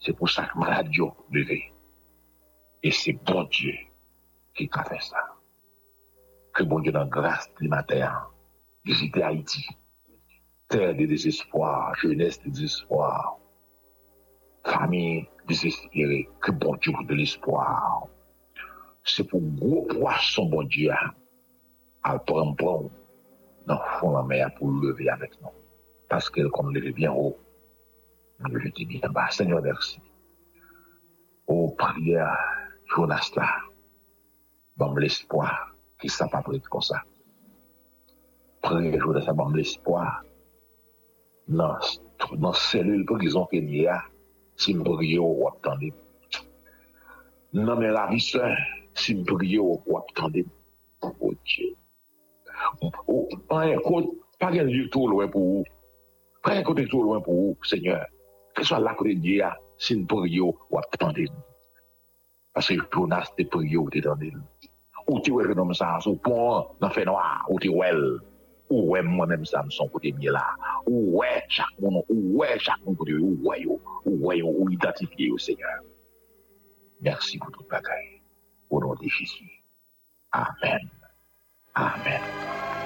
[0.00, 1.72] c'est pour ça que malade Dieu levé.
[2.82, 3.74] Et c'est bon Dieu
[4.54, 5.36] qui a fait ça.
[6.52, 8.12] Que bon Dieu dans grâce du matin,
[8.84, 9.66] visiter Haïti.
[10.68, 13.38] Terre de désespoir, jeunesse de désespoir,
[14.64, 16.28] famille désespérée.
[16.40, 18.06] Que bon Dieu de l'espoir.
[19.04, 20.90] C'est pour gros poisson, bon Dieu,
[22.02, 22.90] à prendre prendre
[23.66, 25.48] dans le fond de la mer pour lever avec nous.
[26.08, 27.36] Parce que comme lever bien haut,
[28.40, 30.00] je dis bien bas, Seigneur, merci.
[31.46, 32.38] Oh, prière,
[32.86, 33.48] Jonas là,
[34.76, 37.02] bon l'espoir, qui être comme ça.
[38.64, 40.22] prejou de sa bande l'espoir
[41.58, 41.76] nan,
[42.42, 43.98] nan selul pou gizon ke ni a
[44.64, 45.92] simpriyo wap tande
[47.52, 48.50] nan men la vise
[49.04, 50.44] simpriyo wap tande
[51.04, 51.70] ou tje
[53.12, 53.24] ou
[53.54, 55.66] an ekot pa gen di tou lwen pou ou
[56.42, 58.04] pa gen kote tou lwen pou ou seigneur,
[58.56, 61.28] ke so la kote ni a simpriyo wap tande
[62.54, 64.28] Pase Jonas te priyo te tande.
[65.10, 68.04] Ou te wè genom sa, sou pon nan fè noa, ou te wèl.
[68.70, 70.44] ouwe mwen mèm sa mson kote mye la,
[70.86, 75.38] ouwe chak moun, ouwe chak moun kote yo, ouwe yo, ouwe yo, ou identifiye yo,
[75.38, 75.82] Seigneur.
[77.00, 78.20] Mersi pou tout bagay.
[78.70, 79.62] Au nom de Jésus.
[80.32, 80.88] Amen.
[81.74, 82.83] Amen.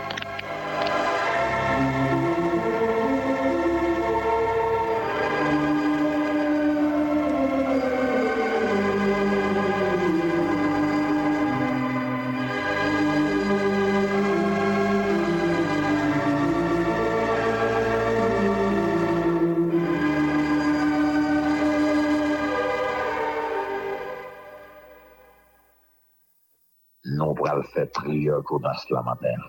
[27.58, 29.42] Pral fè Jonas la matin.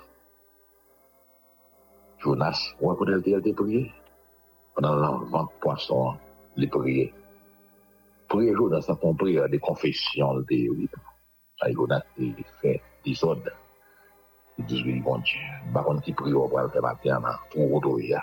[2.20, 3.92] Jonas, wè kote el te el te priye?
[4.76, 6.18] Pendant la vente poisson,
[6.56, 7.14] li priye.
[8.30, 10.90] Priye Jonas a ton prière de confession le te oui.
[11.60, 13.52] Sa Jonas te fè disode.
[14.58, 15.40] Il dit, oui, bon Dieu.
[15.74, 18.18] Par contre, qui prie au le faire matin, pour retrouver.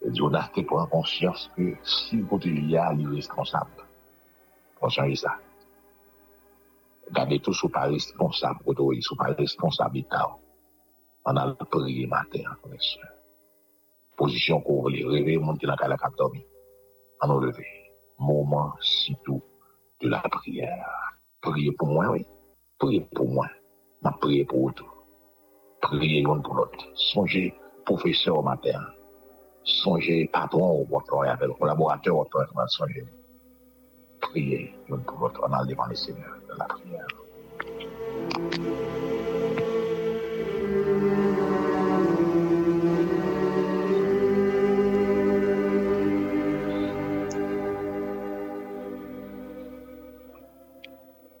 [0.00, 3.70] Et Jonas te prend conscience que si le côté il y a, il est responsable.
[7.08, 7.14] Pour changer ça.
[7.14, 10.04] Gardez tout sous pas responsable, retrouver, sous pas responsable
[11.24, 13.12] On a prié matin, frère
[14.16, 16.44] Position qu'on veut rêver, monter dans la cap dormi.
[17.22, 17.66] On a levé.
[18.18, 19.42] Moment, si tout,
[20.00, 21.18] de la prière.
[21.40, 22.26] Priez pour moi, oui.
[22.78, 23.48] Priez pour moi.
[24.02, 24.72] Ma prière pour vous.
[25.80, 26.84] Priez l'un pour l'autre.
[26.94, 27.54] Songez,
[27.84, 28.80] professeur au matin.
[29.62, 32.66] Songez, patron ou votre avec le collaborateur au travail.
[32.68, 33.04] Songez.
[34.20, 35.40] Priez l'un pour l'autre.
[35.48, 37.06] On a devant le Seigneur de la prière.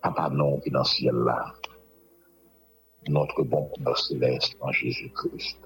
[0.02, 1.52] Papa non qui dans ciel là,
[3.08, 5.58] notre bon Père céleste en Jésus-Christ.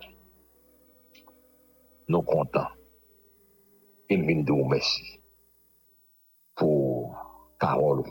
[2.08, 2.66] Nous comptons
[4.08, 5.20] et nous merci
[6.54, 7.16] pour
[7.58, 8.02] parole,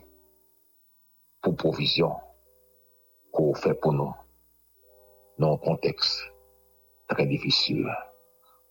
[1.41, 2.15] pour provision
[3.31, 4.13] qu'on fait pour nous
[5.39, 6.21] dans un contexte
[7.07, 7.87] très difficile,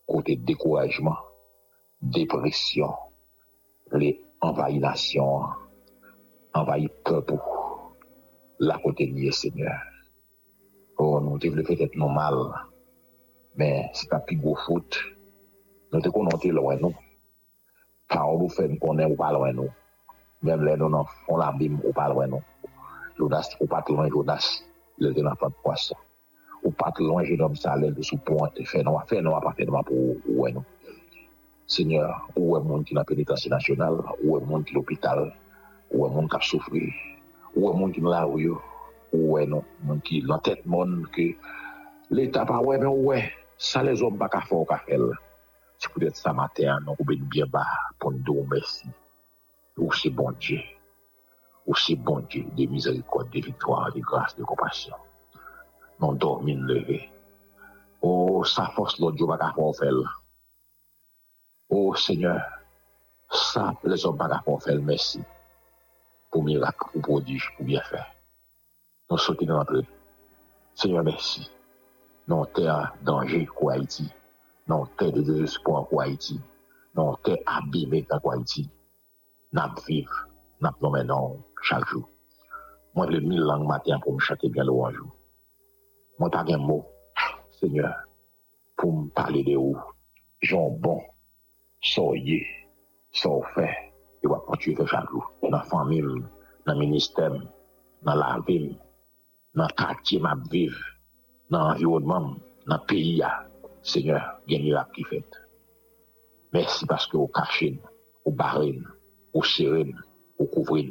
[0.07, 1.17] côté découragement,
[2.01, 2.95] dépression,
[3.93, 5.43] les envahinations,
[6.55, 7.39] envahit peuple
[8.61, 9.81] la côté liée, Seigneur.
[10.99, 12.35] Oh, nous devons peut-être nous mal,
[13.57, 14.99] mais c'est pas plus gros faute.
[15.93, 16.95] Nous te connaissons loin nous.
[18.09, 19.71] Parole nous fait nous connaître ou pas loin nous.
[20.43, 22.43] Même les nous font la bim ou pas loin nous.
[23.21, 24.63] Jonas, ou pat lon Jonas,
[24.99, 25.97] le de l'enfant de poisson.
[26.63, 29.41] Ou pat lon jenom sa lè de sou pointe, fè nou a fè nou a
[29.45, 30.65] patè nou a pou ouè nou.
[31.71, 35.29] Seigneur, ou wè moun ki nan pénitensi nasyonal, ou wè moun ki l'opital,
[35.93, 36.89] ou wè moun kap soufri,
[37.55, 38.59] ou wè moun ki nan la ou yo,
[39.13, 41.31] ou wè nou, moun ki nan tèt moun ki
[42.11, 43.23] l'Etat pa wè men wè,
[43.57, 45.11] sa lè zon baka fò ou ka fèl.
[45.81, 47.65] Si pou det sa mater, nou koube nou bie ba,
[47.97, 48.91] pou nou do ou mersi.
[49.81, 50.61] Ou se bon Dje.
[51.77, 54.95] C'est bon Dieu de miséricorde, de victoire, de grâce, de compassion.
[56.01, 57.11] Nous dormons lever.
[58.03, 60.23] Oh, sa force, l'autre Dieu, pas qu'à faire.
[61.69, 62.43] Oh, Seigneur,
[63.31, 65.23] ça, les hommes pas qu'à faire, merci
[66.31, 68.07] pour miracle, pour prodige, pour bien faire.
[69.11, 69.85] Nous sautons dans notre
[70.75, 71.51] Seigneur, merci.
[72.29, 74.11] Non terre danger pour Haïti.
[74.69, 76.41] Non terre de désespoir pour Haïti.
[76.95, 78.71] Non terre abîmée pour Haïti.
[79.53, 80.29] Nous vivre,
[80.61, 81.37] nous maintenant
[81.67, 82.05] chak jou.
[82.95, 85.09] Mwen vle mil lang maten pou m chate gen lo anjou.
[86.19, 86.83] Mwen pa gen mou,
[87.59, 87.95] seigneur,
[88.79, 89.77] pou m pale de ou,
[90.49, 91.01] jon bon,
[91.93, 92.41] so ye,
[93.21, 93.69] so fe,
[94.23, 95.23] e wap kontu ve chak jou.
[95.51, 96.09] Nan famim,
[96.67, 97.39] nan ministem,
[98.07, 98.73] nan lavim,
[99.55, 100.75] nan kati map viv,
[101.51, 102.35] nan environman,
[102.67, 103.31] nan peyi ya,
[103.83, 105.39] seigneur, gen mirak ki fet.
[106.53, 107.79] Mersi paske ou kachin,
[108.27, 108.83] ou barin,
[109.33, 109.95] ou sirin,
[110.41, 110.91] ou kouvrin,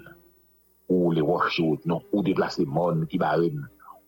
[0.90, 3.40] ou les roches non, ou déplacer le monde qui barrent,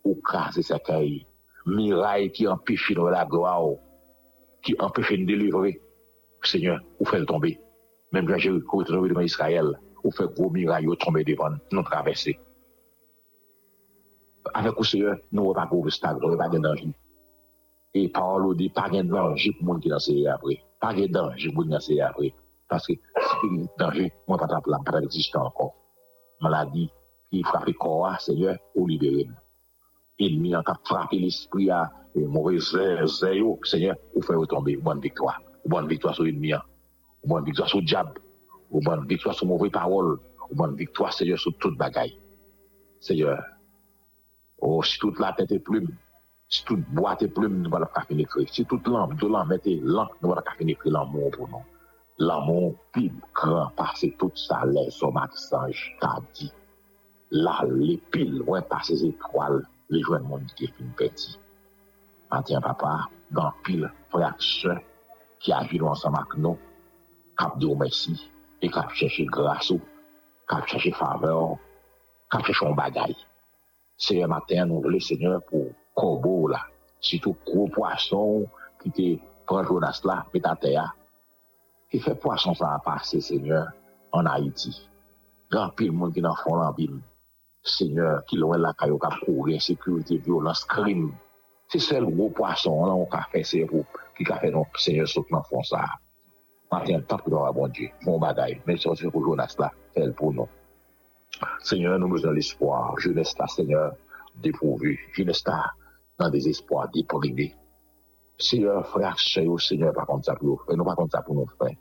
[0.03, 1.25] ou craser sa caille,
[1.65, 3.75] miraille qui empêche la gloire,
[4.63, 5.79] qui empêche de délivrer.
[6.43, 7.59] Seigneur, vous faites tomber.
[8.11, 12.39] Même quand j'ai retrouvé devant Israël, ou fait gros miraille, ou tomber devant, nous traverser.
[14.55, 16.89] Avec vous, Seigneur, nous n'avons pas de obstacle, nous pas de danger.
[17.93, 20.63] Et parole dit, pas de danger pour monde qui dans ces après.
[20.79, 22.33] Pas de danger pour dans ces après.
[22.67, 22.99] Parce que si
[23.43, 25.75] il y a danger, moi, pas de pas d'exister encore.
[26.41, 26.89] Maladie
[27.29, 29.29] qui frappe le corps, Seigneur, ou libérer.
[30.19, 35.41] Ennemi en cas frappé l'esprit à mauvais zéro, Seigneur, ou fait retomber, bonne victoire.
[35.65, 36.53] Bonne victoire sur l'ennemi
[37.23, 38.13] ou bonne victoire sur le diable,
[38.71, 40.19] bonne victoire sur mauvaise parole,
[40.49, 42.19] ou bonne victoire, Seigneur, sur toute bagaille.
[42.99, 43.43] Seigneur,
[44.59, 45.89] oh, si toute la tête est plume,
[46.49, 49.79] si toute boîte est plume, nous allons pas finir Si toute lampe, de lampe est
[49.81, 51.63] lampe, nous allons pas finir l'amour pour nous.
[52.21, 56.49] L'amon pib kran pase tout sa lè son matsanj ta di.
[57.45, 59.55] La lè pil wè pase zétroal
[59.89, 61.33] lè jwen moun di te fin peti.
[62.37, 62.91] Antyen papa,
[63.33, 64.83] dan pil fraksyon
[65.41, 66.59] ki ajiron sa mak nou,
[67.39, 68.13] kap di ou mesi,
[68.61, 69.81] e kap chèche grasou,
[70.45, 71.57] kap chèche faveur,
[72.29, 73.17] kap chèche ou bagay.
[73.97, 76.61] Seye maten nou vle seigneur pou kobo la,
[77.01, 78.45] sitou kou poason
[78.83, 79.11] ki te
[79.49, 80.85] pranjou nas la, petatea,
[81.91, 81.97] à.
[81.97, 83.67] Qui fait poisson ça a passé, Seigneur,
[84.11, 84.89] en Haïti.
[85.49, 86.99] Grand pile monde qui dans fond l'ambile.
[87.63, 91.13] Seigneur, qui loin la caillou cap courir, insécurité, violence, crime.
[91.67, 93.85] C'est seul gros poisson là, on a fait, c'est pour,
[94.17, 95.85] qui a fait donc, Seigneur, saute dans fond ça.
[96.71, 100.33] Matin, tant que dans bon Dieu, mon bagaille, mais c'est pour Jonas là, elle pour
[100.33, 100.47] nous.
[101.59, 102.97] Seigneur, nous besoin l'espoir.
[102.99, 103.93] Jeunesse là, Seigneur,
[104.35, 104.99] dépourvu.
[105.13, 105.71] Jeunesse là,
[106.17, 107.55] dans des espoirs déprimés.
[108.41, 111.35] Seigneur, frère, Seigneur, Seigneur, pas contre ça pour nous frères, nous pas contre ça pour
[111.35, 111.75] nos frères.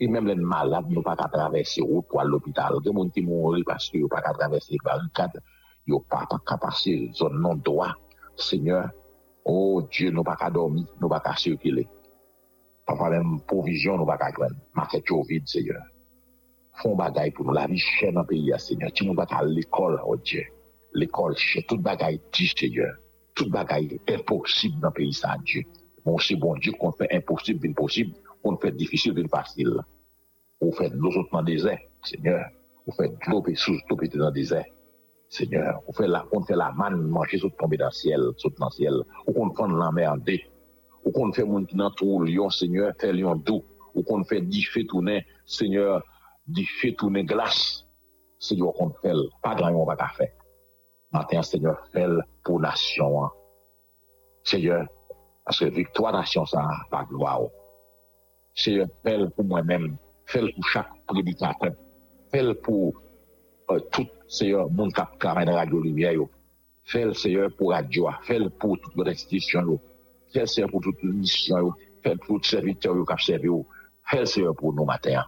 [0.00, 2.74] Et même les malades, nous pas qu'à traverser route pour l'hôpital.
[2.82, 5.40] Des gens qui mourent parce qu'ils n'ont pas qu'à traverser les barricades,
[5.86, 7.94] ils n'ont pas qu'à passer zone non droit.
[8.36, 8.90] Seigneur,
[9.44, 11.88] oh Dieu, nous pas qu'à dormir, nous pas qu'à circuler.
[12.86, 14.56] Parfois même provision, nous pas qu'à prendre.
[14.74, 15.82] Marquette au vide, Seigneur.
[16.80, 18.92] Fon bagay pou nou la vi chè nan peyi ya, Seigneur.
[18.96, 20.46] Ti nou baka l'ekol, o oh Dje.
[20.96, 22.96] L'ekol chè, tout bagay ti, Seigneur.
[23.36, 25.66] Tout bagay imposib nan peyi sa, Dje.
[26.04, 29.80] Bon, c'est bon Dieu qu'on fait impossible, impossible, qu'on fait difficile, facile.
[30.60, 32.44] On fait de l'eau dans le désert, Seigneur.
[32.86, 34.64] On fait de l'eau sous tout dans le désert.
[35.28, 38.50] Seigneur, on fait la, on fait la manne manger sous tomber dans le ciel, sous
[38.50, 38.94] dans le ciel.
[39.26, 40.44] Ou qu'on fait l'emmerder.
[41.04, 43.64] Ou qu'on fait mon dans tout lion, Seigneur, fait lion doux.
[43.94, 46.02] Ou qu'on fait dix feux tourner, Seigneur,
[46.46, 47.86] dix feux tourner glace.
[48.38, 50.32] Seigneur, qu'on fait, pas grand on va pas faire.
[51.12, 52.06] Matin, Seigneur, fait
[52.44, 53.28] pour nation.
[54.44, 54.86] Seigneur,
[55.48, 57.50] Aske viktoanasyon sa pa gloa ou.
[58.54, 59.86] Se pel pou mwen men,
[60.30, 61.74] pel pou chak predikaten,
[62.32, 62.92] pel pou
[63.70, 66.28] euh, tout seye moun kap kamen radio lumiye yo,
[66.88, 69.78] fel seye pou radio a, fel pou tout bon institisyon yo,
[70.34, 71.74] fel seye pou tout misyon yo,
[72.04, 73.62] fel pou tout serviteur yo kap serve yo,
[74.10, 75.24] fel seye pou nou mater.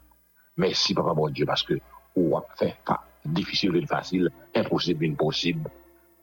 [0.61, 1.81] Mersi papa bon Diyo, paske
[2.15, 3.01] ou wap fe pa,
[3.35, 5.65] difisil vin fasil, imposib vin posib,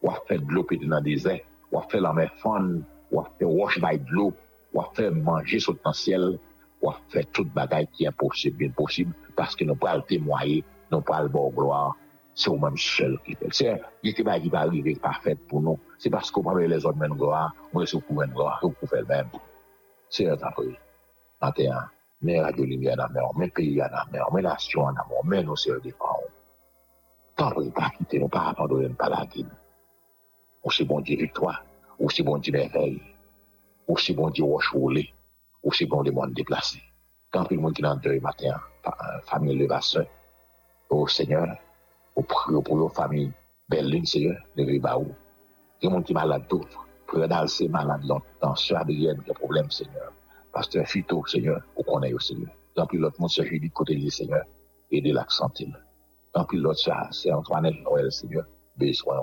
[0.06, 1.42] wap fe glopit nan dezè,
[1.74, 2.78] wap fe la mer fon,
[3.12, 4.32] wap fè wosh bay dlo,
[4.76, 6.36] wap fè manje sot nan siel,
[6.84, 11.30] wap fè tout bagay ki yon posib, bin posib, paske nou pral temoye, nou pral
[11.34, 11.92] bon gloa,
[12.34, 13.52] se ou mèm sel ki fè.
[13.60, 17.00] Se, yon te bagay va arrive parfèt pou nou, se paske ou pral le zon
[17.00, 19.34] men gloa, mwen se ou pou men gloa, ou pou fè l'mèm.
[20.12, 20.68] Se yon ta fè,
[21.44, 21.90] nan te an,
[22.26, 25.60] men radyo limye nan mè, men peyi nan mè, men nasyon nan mè, men nou
[25.60, 26.32] se yon defan ou.
[27.36, 29.54] Tan pou yon pa kite, nou pa apandonen pa la gine.
[30.62, 31.56] Ou se bon diri toa,
[32.02, 33.02] victoire, aussi bon Dieu merveille,
[33.88, 35.10] aussi bon Dieu roche roulé,
[35.64, 36.82] aussi bon des monde déplacé.
[37.32, 38.60] Quand tout le monde qui dans le deuil matin,
[39.26, 40.06] famille le bassin,
[40.90, 41.58] au Seigneur,
[42.16, 43.32] au prier pour leur famille,
[43.70, 45.08] belle lune, Seigneur, le baou.
[45.82, 48.04] Il y a gens qui sont malades d'autres, frère d'Alcé malade,
[48.40, 50.12] tension, Adrienne, qui problème, Seigneur.
[50.52, 52.52] Pasteur Fito, Seigneur, au connaît au Seigneur.
[52.76, 54.44] Tant pis l'autre monde, c'est Julie côté du Seigneur,
[54.92, 55.68] aider l'accenter.
[56.34, 56.82] Tant pis l'autre,
[57.12, 58.46] c'est Antoinette Noël, Seigneur,
[58.76, 59.16] besoin.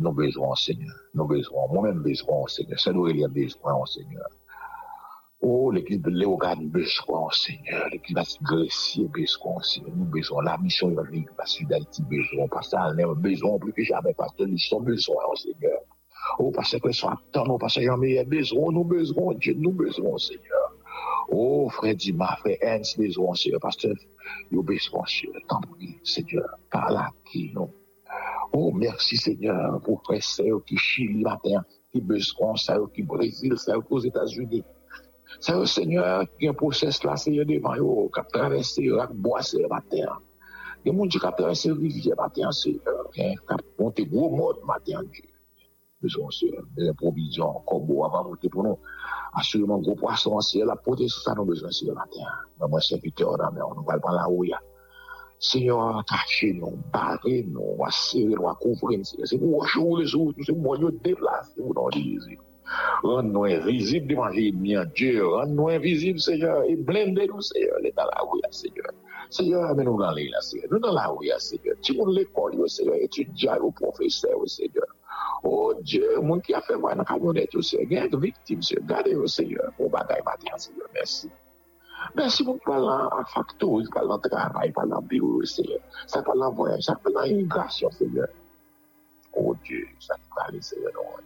[0.00, 0.96] Nous besoin, Seigneur.
[1.12, 1.66] Nous besoin.
[1.70, 2.78] Moi-même besoin, Seigneur.
[2.94, 4.26] Nous, il y a besoin, Seigneur.
[5.42, 7.86] Oh, l'église de Léogane, besoin, Seigneur.
[7.92, 9.92] L'église de Grecier, besoin, Seigneur.
[9.94, 10.42] Nous besoin.
[10.42, 12.48] La mission évangélique, la Sud d'Haïti, besoin.
[12.48, 14.14] Pasteur Alner, besoin plus que jamais.
[14.14, 15.80] Pasteur Lisson, besoin, Seigneur.
[16.38, 20.76] Oh, parce que sont attendons, parce que jamais besoin, nous besoin, Dieu, nous besoin, Seigneur.
[21.28, 23.60] Oh, frère Dima, frère Ernst, besoin, Seigneur.
[23.60, 23.94] Pasteur,
[24.50, 25.42] nous besoin, Seigneur.
[25.46, 26.48] Tant pis, Seigneur.
[26.70, 27.68] Par là, qui nous.
[28.52, 31.62] Oh, mersi Seigneur, pou fè sè yo ki Chili matin,
[31.94, 34.64] ki Besron, sè yo ki Brésil, sè yo ki os Etats-Unis.
[35.38, 39.62] Sè yo Seigneur, gen proses la sè yo devan yo, kap travesse yo ak boase
[39.70, 40.10] matin.
[40.82, 43.04] Gen moun di kap travesse rivye matin, sè yo
[43.46, 45.22] kap ponte gwo mod matin di.
[46.02, 48.82] Beson sè, bezè provizyon, kobo avan mouti pou nou.
[49.38, 52.26] Asyouman gwo poason sè, la pote sè sa nou bezon sè yo matin.
[52.58, 54.58] Mwen mwen sè pite oran, mwen mwen valpan la ou ya.
[55.40, 60.34] Se yo akache nou, bare nou, asere nou, akouvre nou, se pou wachou le sou,
[60.44, 62.36] se pou yo deplase nou nan dizi.
[63.02, 67.80] Ran nou invizib di manje miyan Diyo, ran nou invizib sejor, e blende nou sejor,
[67.82, 68.92] le nan la ouya sejor.
[69.32, 72.60] Sejor amen nou nan le la sejor, nou nan la ouya sejor, ti moun lekol
[72.60, 74.92] yo sejor, etudya yo profese yo sejor.
[75.42, 78.60] O oh, Diyo, moun ki a fe mwen nan kamyonet yo sejor, gen ek viktim
[78.60, 81.32] sejor, gade yo sejor, ou bagay mati an sejor, mersi.
[82.14, 86.54] Ben, si moun pal an faktor, pal an travay, pal an biro, sa pal an
[86.56, 88.30] voyaj, sa pal an imigrasyon, seigneur.
[89.36, 91.22] Oh, Dieu, sa pal an seigneur, non,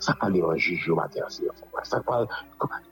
[0.00, 1.54] sa pal an jujou mater, seigneur.
[1.82, 2.28] Sa pal,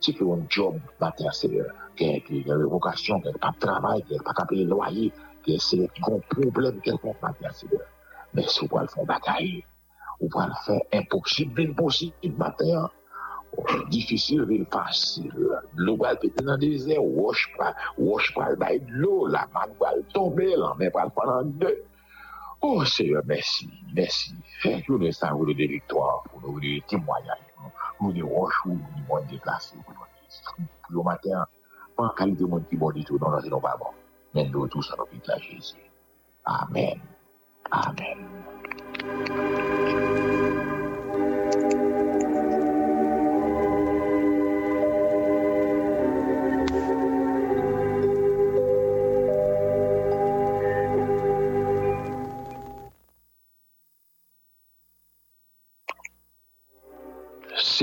[0.03, 2.19] ti fè yon job mater, seigneur, gen
[2.51, 5.11] revokasyon, gen pap travay, gen pa kapè yon loye,
[5.47, 7.87] gen se yon problem, gen kon mater, seigneur.
[8.35, 9.63] Ben, sou pal fon bataye,
[10.19, 12.91] ou pal fè impoksib, impoksib mater,
[13.93, 15.33] Difisil vil fasil.
[15.77, 20.49] Lou bal pete nan dese, wosh pal, wosh pal bay dlo, la man bal tombe,
[20.57, 21.73] lan men pal panan de.
[22.63, 24.37] Oh Seigneur, mersi, mersi.
[24.63, 27.43] Fèk yo de san voulou de viktor, voulou de timoyaj,
[27.99, 31.43] voulou de wosh, voulou de moun deklasi, voulou de strip, yo mater,
[31.99, 33.93] pan kalite moun ki bon ditou, non nan se non pa bon.
[34.33, 35.83] Men do tou sa nopit la Jezi.
[36.47, 37.03] Amen.
[37.71, 38.19] Amen.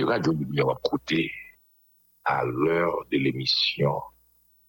[0.10, 1.32] Radio Lumière va côté
[2.26, 4.02] à l'heure de l'émission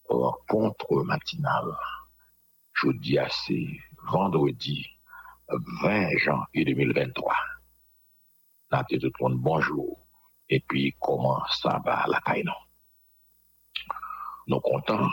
[0.07, 1.75] Rencontre matinale.
[2.75, 3.67] Jeudi à c'est
[4.13, 4.87] vendredi
[5.49, 7.35] 20 janvier 2023.
[8.71, 10.07] Là, tout le monde, bonjour.
[10.51, 12.45] Et puis, comment ça va la caille?
[14.47, 15.09] Nous contents,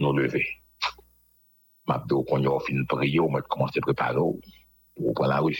[0.00, 0.44] nous lever.
[1.86, 5.56] Mabdo, a fini de prier, on va commencer à préparer pour prendre la rue.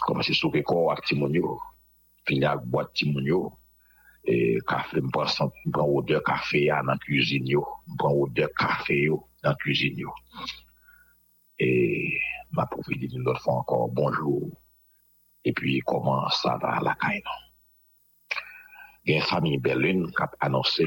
[0.00, 1.60] Commencer à souper corps Timonio,
[2.28, 3.58] finir avec boîte Timonio,
[4.24, 5.24] et café, me prend,
[5.64, 7.66] me prend odeur café dans la cuisine, yo.
[7.96, 9.98] prend odeur café yo, dans cuisine.
[9.98, 10.12] Yo.
[11.58, 12.20] Et
[12.52, 14.50] ma profite d'une autre fois encore bonjour.
[15.44, 17.22] Et puis, comment ça va la caille?
[19.04, 20.86] Il y a une famille Berlin qui a annoncé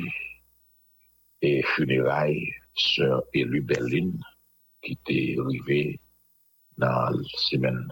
[1.41, 4.11] et funérailles sœur élue Berlin
[4.83, 5.99] qui était arrivée
[6.77, 7.87] dans la semaine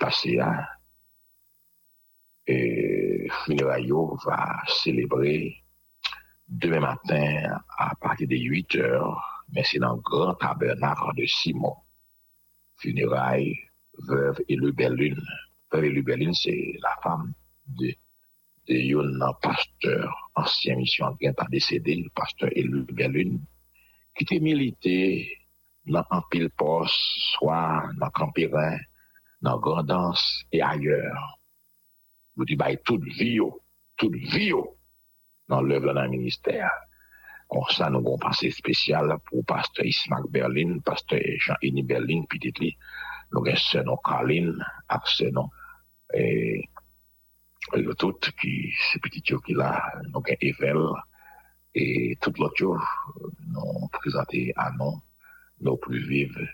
[0.00, 0.38] passée.
[0.38, 0.40] Et
[2.46, 3.90] funérailles
[4.24, 5.56] va célébrer
[6.48, 11.74] demain matin à partir de 8 heures, mais c'est dans le grand tabernacle de Simon.
[12.76, 13.56] Funérailles,
[14.06, 15.16] veuve élue Berlin.
[15.72, 17.32] Veuve élue Berlin, c'est la femme
[17.66, 17.94] de
[18.68, 23.38] de pasteur, ancien mission qui est décédé, le pasteur élu Berlin,
[24.16, 25.38] qui était milité
[25.86, 26.94] dans un pile poste,
[27.38, 28.78] soit dans Campirin,
[29.40, 31.35] dans Grandance et ailleurs.
[32.36, 33.38] Vous dites, bah, toute vie,
[33.96, 34.52] toute vie,
[35.48, 36.70] dans l'œuvre d'un ministère.
[37.48, 42.40] Comme ça, nous avons pensé spécial pour pasteur Ismac Berlin, pasteur Jean-Éni Berlin, puis
[43.32, 45.48] nous avons ce nom Caroline, avec ce nom,
[46.12, 46.68] et
[47.72, 50.88] le tout qui, ces petits choses qui là, nous avons Evel,
[51.74, 52.82] et tout l'autre jour,
[53.46, 55.00] nous présenté à nous,
[55.60, 56.48] nos plus vives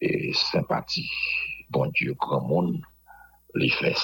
[0.00, 1.10] et sympathie.
[1.70, 2.82] Bon Dieu, grand monde,
[3.54, 3.94] les fait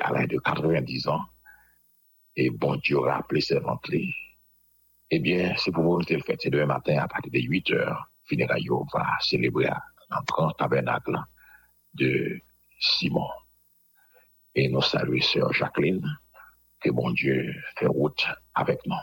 [0.00, 1.24] à l'âge de 90 ans,
[2.36, 3.90] et bon Dieu, rappeler ses ventres.
[5.10, 8.10] Eh bien, c'est pour vous le fait, c'est demain matin, à partir de 8 heures,
[8.24, 11.16] funérailles va célébrer un grand tabernacle
[11.94, 12.40] de
[12.80, 13.28] Simon
[14.56, 16.18] et nous saluons sœur Jacqueline,
[16.80, 18.94] que bon Dieu fait route avec nous.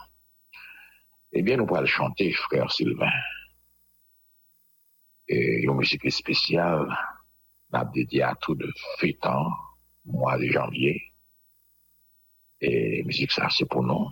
[1.32, 3.12] Eh bien, nous allons chanter, frère Sylvain.
[5.28, 6.88] Et une musique spéciale,
[7.72, 9.52] n'a dédié à tout de fêtant,
[10.06, 11.02] mois de janvier.
[12.62, 14.10] Et musique ça, c'est pour nous.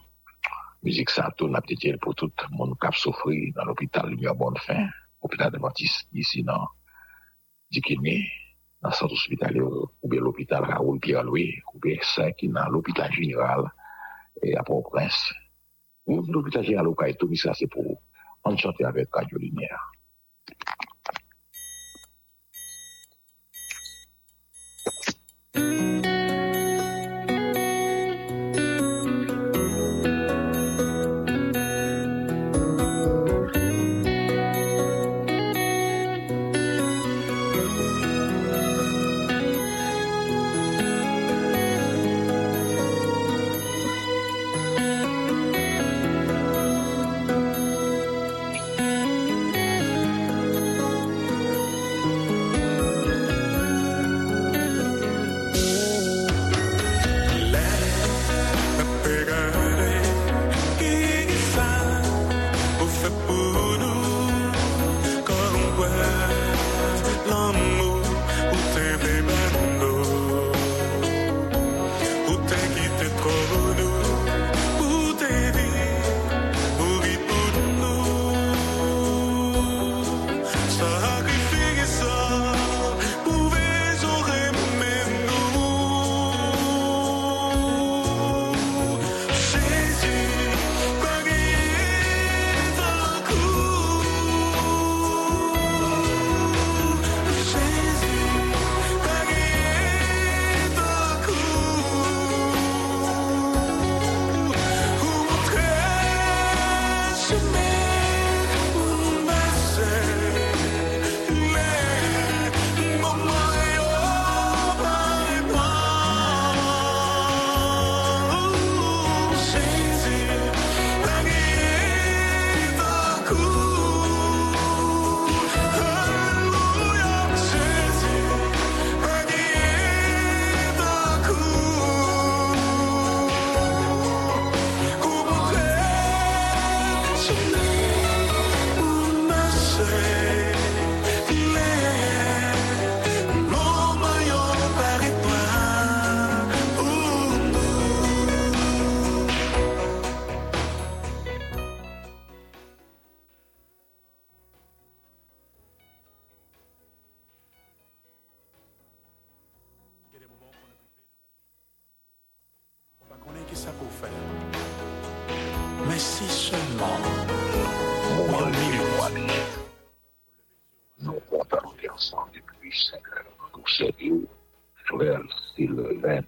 [0.84, 1.62] Musique ça, tout n'a
[2.02, 4.88] pour tout le monde qui a souffert dans l'hôpital Lumière Bonne Fin,
[5.22, 6.68] hôpital de Baptiste, ici dans
[7.70, 8.28] Dikini
[8.82, 13.12] dans le centre hospitalier ou bien l'hôpital Raoul Pierre-Louis, ou bien ça qui dans l'hôpital
[13.12, 13.72] général
[14.42, 15.34] et à Port-au-Prince.
[16.08, 18.02] L'hôpital général au Caïto, mais ça c'est pour
[18.44, 19.91] enchanter avec Radio Lumière.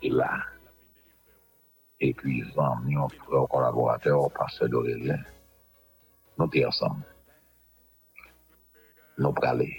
[0.04, 0.44] Vin est là.
[2.00, 5.20] Et puis, amis, mon frère collaborateur, pasteur d'Aurélien,
[6.38, 7.06] nous sommes ensemble.
[9.18, 9.76] Nous aller.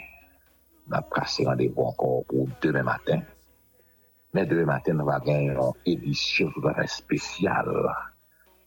[0.87, 3.23] Nous avons passé rendez-vous encore pour demain matin.
[4.33, 6.51] Mais demain matin, nous allons gagner une édition
[6.87, 7.89] spéciale.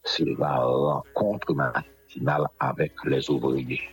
[0.03, 3.89] C'est la rencontre matinale avec les ouvriers.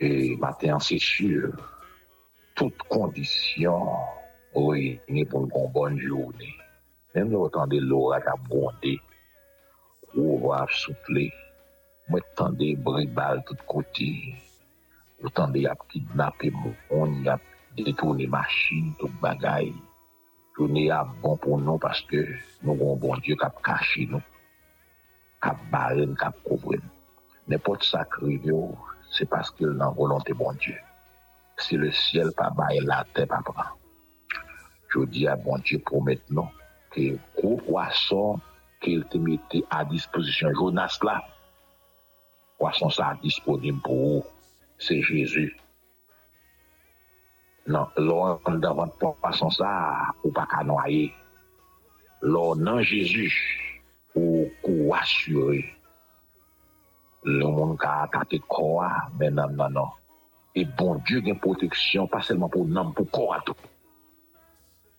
[0.00, 1.52] Et matin, c'est sûr,
[2.54, 3.96] toutes conditions
[4.56, 4.72] ou
[5.12, 6.48] ni pou nou kon bon jouni.
[7.12, 8.94] Nem nou tande lora ka bonde,
[10.16, 11.26] ou wav souple,
[12.08, 14.10] mwen tande bribal tout koti,
[15.20, 17.44] ou tande ap kidnap e moun, ap
[17.76, 19.68] detouni machin, tout bagay,
[20.56, 22.24] touni ap bon pou nou, paske
[22.64, 24.24] nou kon bon diyo kap kashi nou,
[25.44, 26.84] kap baren, kap kouvren.
[27.46, 28.72] Nepot sakri yo,
[29.12, 30.80] se paske nan volante bon diyo.
[31.60, 33.76] Si le siel pa baye, la te pa pran.
[34.92, 36.48] jodi a bon Dje promet nou
[36.94, 38.40] ke kou kwason
[38.82, 41.18] ke el te mette a disposisyon Jonas la.
[42.60, 44.24] Kwason sa disponim pou ou,
[44.80, 45.48] se Jezu.
[47.66, 49.70] Nan, lor an davan kwason sa
[50.22, 51.10] ou pa kanon aye.
[52.24, 53.28] Lor nan Jezu
[54.16, 55.64] ou kou asyure.
[57.26, 59.94] Le moun ka atate kwa, men nan nan nan.
[60.56, 63.58] E bon Dje gen proteksyon, pa selman pou nan, pou kwa tou.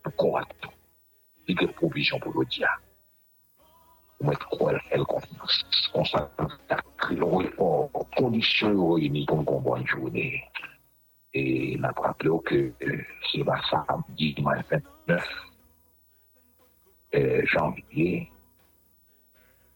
[0.07, 2.69] Le y a une provision pour le dia.
[4.19, 5.91] Vous mettez quoi, elle confiance.
[5.93, 10.43] On s'en en conditions réunies pour une bonne journée.
[11.33, 12.73] Et on a rappelé que
[13.31, 15.47] c'est la samedi, dimanche 29
[17.15, 18.31] euh, janvier,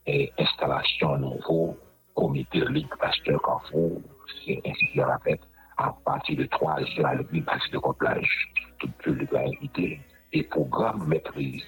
[0.05, 1.77] et installation nouveau
[2.15, 4.01] comité Ligue Pasteur Carrefour,
[4.43, 5.39] c'est ainsi qu'il rappelle,
[5.77, 10.01] à partir de 3 heures à l'église de Côte-Plage, tout public a invité,
[10.33, 11.63] et programme maîtrise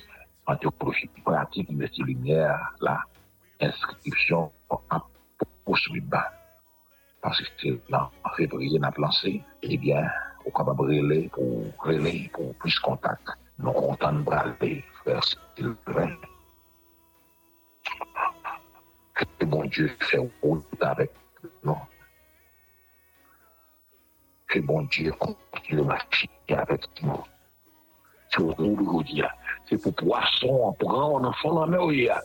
[0.45, 2.99] anthropologie pratique, Université Lumière, là,
[3.61, 4.99] inscription en
[5.65, 6.31] poursuite bas.
[7.21, 10.05] Parce que c'est là, en février, on a lancé, eh bien,
[10.45, 13.23] au capable relais pour relais pour plus contact.
[13.59, 15.23] Nous comptons de braler, frère
[15.55, 16.17] Sylvain.
[19.13, 21.11] Que bon Dieu fait route avec
[21.63, 21.77] nous.
[24.47, 27.23] Que bon Dieu continue de marcher avec nous.
[28.35, 29.21] C'est au nous aujourd'hui.
[29.69, 32.21] C'est pour poisson, prendre un enfant dans la mer,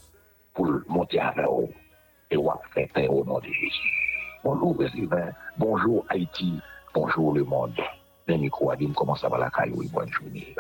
[0.55, 1.69] pour monter avec eux.
[2.31, 4.41] Et on va faire nom de Jésus.
[4.43, 4.77] Bonjour.
[5.59, 6.61] Bonjour, Haïti.
[6.95, 7.75] Bonjour, le monde.
[8.27, 9.83] Le micro a dit, comment ça va la caillou?
[9.93, 10.55] Bonne journée.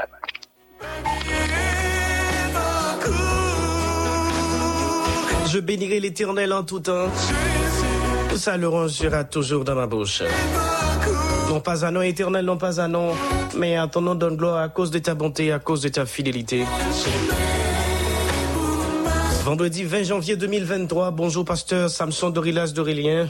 [5.46, 7.08] Je bénirai l'éternel en tout temps.
[8.36, 10.22] Sa louange sera toujours dans ma bouche.
[11.48, 13.12] Non pas un nom éternel, non pas un nom,
[13.56, 16.04] mais à ton nom donne gloire à cause de ta bonté, à cause de ta
[16.04, 16.64] fidélité.
[19.44, 23.28] Vendredi 20 janvier 2023, bonjour pasteur Samson Dorilas d'Aurélien.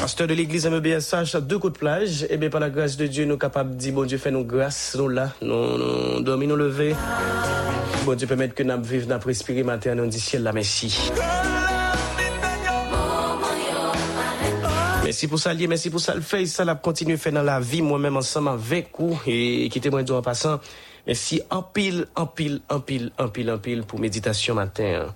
[0.00, 3.24] Pasteur de l'église MEBSH à deux côtes plage, et bien par la grâce de Dieu,
[3.24, 6.46] nous sommes capables de dire, bon Dieu, fais nous grâce, nous là, nous, nous dormons,
[6.46, 6.96] nous lever.
[8.06, 11.12] Bon Dieu, permettre que nous vivions, nous respirer matin, nous ciel la merci.
[15.12, 17.60] Merci pour ça, lié, merci pour ça, le fait, ça l'a continué faire dans la
[17.60, 20.58] vie, moi-même ensemble avec vous, et qui témoigne en passant.
[21.06, 25.02] Merci en pile, en pile, en pile, en pile, en pile pour méditation matin.
[25.08, 25.14] hein.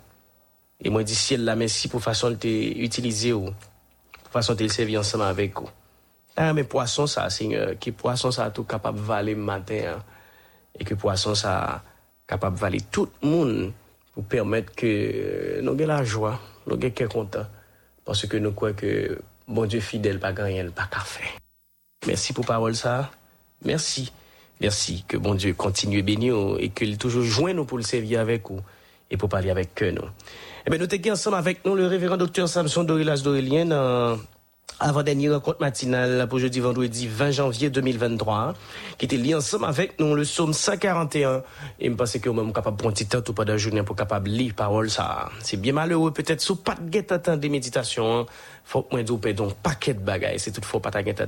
[0.85, 5.01] Et moi, dis ciel là, merci pour façon de t'utiliser ou pour façon de servir
[5.01, 5.71] ensemble avec vous.
[6.37, 9.95] Ah, mais poisson, ça, Seigneur, qui poisson, ça, tout capable de valer matin.
[9.97, 10.03] hein.
[10.79, 11.83] Et que poisson, ça,
[12.27, 13.73] capable de valer tout le monde
[14.13, 17.47] pour permettre que euh, nous ayons la joie, nous ayons content.
[18.05, 19.19] Parce que nous croyons que
[19.49, 21.27] bon Dieu fidèle, pas rien, pas faire.
[22.07, 23.11] Merci pour parole ça.
[23.65, 24.13] Merci.
[24.61, 25.05] Merci.
[25.09, 28.61] Que bon Dieu continue bénir et qu'il toujours joint nous pour le servir avec vous
[29.11, 30.09] et pour parler avec nous.
[30.67, 34.19] Eh bien, nous sommes ensemble avec nous le révérend docteur Samson Dorilas Dorélien dans
[34.79, 38.55] avant-dernière rencontre matinale pour jeudi vendredi 20 janvier 2023
[38.99, 41.43] qui était lié ensemble avec nous le psaume 141
[41.81, 44.29] et me pense que même capable un petit temps tout pendant la journée pour capable
[44.29, 48.27] lire parole ça c'est bien malheureux peut-être sous pas de guette attendre des méditations hein.
[48.64, 51.22] faut que moi douper donc paquet de bagages c'est toutefois pas ta guette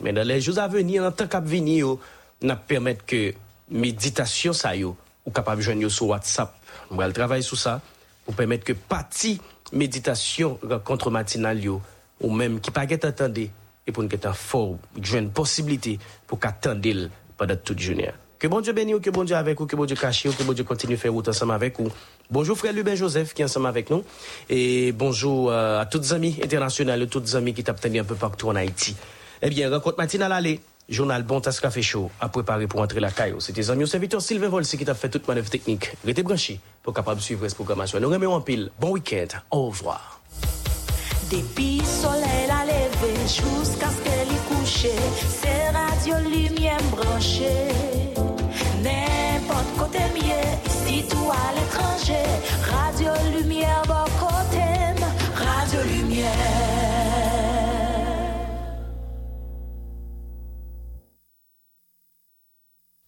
[0.00, 1.96] mais dans les jours à venir en tant qu'à venir
[2.42, 3.34] n'a permettre que
[3.70, 6.54] méditation ça yo ou capable de joindre sur WhatsApp.
[6.90, 7.80] On va le travailler sur ça
[8.24, 9.40] pour permettre que partie
[9.72, 11.80] méditation rencontre matinale yo
[12.24, 13.40] ou même qui pas qu'à attendre
[13.86, 18.10] et pour nous être fort, une possibilité pour qu'attendre pendant toute journée.
[18.38, 20.52] Que bon Dieu bénisse que bon Dieu avec vous, que bon Dieu cache que bon
[20.52, 21.90] Dieu continue à faire route ensemble avec vous.
[22.30, 24.02] Bonjour frère Lubin Joseph qui est ensemble avec nous.
[24.48, 28.48] Et bonjour euh, à toutes amis internationales, toutes les amis qui t'obtiennent un peu partout
[28.48, 28.96] en Haïti.
[29.42, 30.60] Eh bien, rencontre matinale à l'aller.
[30.86, 33.40] Journal Bon Tas Café Chaud a préparé pour entrer la caillou.
[33.40, 35.92] C'était au serviteur Sylvain Volsi qui t'a fait toute manœuvre technique.
[36.04, 37.98] Restez branchés pour capable de suivre cette programmation.
[38.00, 38.70] Nous remercions en pile.
[38.78, 39.38] Bon week-end.
[39.50, 40.13] Au revoir.
[41.30, 44.86] Depuis soleil la lever jusqu'à ce qu'elle y couche,
[45.28, 47.72] c'est radio lumière branchée.
[48.82, 52.28] N'importe côté mieux, ici tout à l'étranger,
[52.70, 54.66] radio lumière bon côté,
[55.34, 56.30] radio lumière.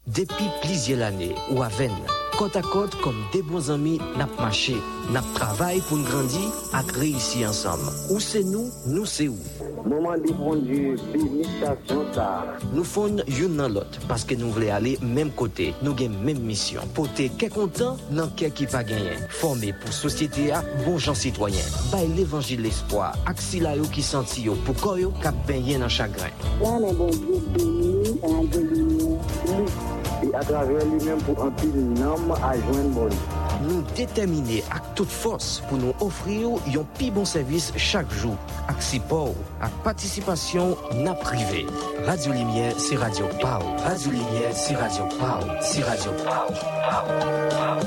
[0.07, 1.93] Depi plizye l'anè ou avèn,
[2.35, 4.75] Kote a kote kom de bon zami nap mache,
[5.15, 6.43] nap travay pou n'grandi
[6.77, 7.81] ak reisi ansam.
[8.11, 9.39] Ou se nou, nou se ou.
[9.87, 12.27] Mouman dipondu, limitasyon sa.
[12.75, 16.91] Nou fon yon nan lot, paske nou vle ale menm kote, nou gen menm misyon.
[16.97, 19.23] Pote ke kontan, nan ke ki pa genyen.
[19.39, 21.75] Forme pou sosyete a bon jan sitwayen.
[21.95, 26.35] Bay l'evangil l'espoi, ak sila yo ki santi yo, pou koyo kap benyen an chagren.
[26.61, 28.89] Ya men bon dipondu, an geni,
[29.47, 29.85] lus.
[30.23, 32.16] E atrave li menm pou anpil nan.
[32.17, 33.13] Nam a jwen bon.
[33.65, 38.37] Nou detemine ak tout fos pou nou ofri yo yon pi bon servis chak jou.
[38.71, 41.65] Ak sipor, ak patisipasyon nan prive.
[42.09, 43.77] Radio Limier, se radio pa ou.
[43.85, 45.59] Radio Limier, se radio pa ou.
[45.65, 46.57] Se radio pa ou.
[46.87, 47.13] Pa ou,
[47.53, 47.85] pa ou.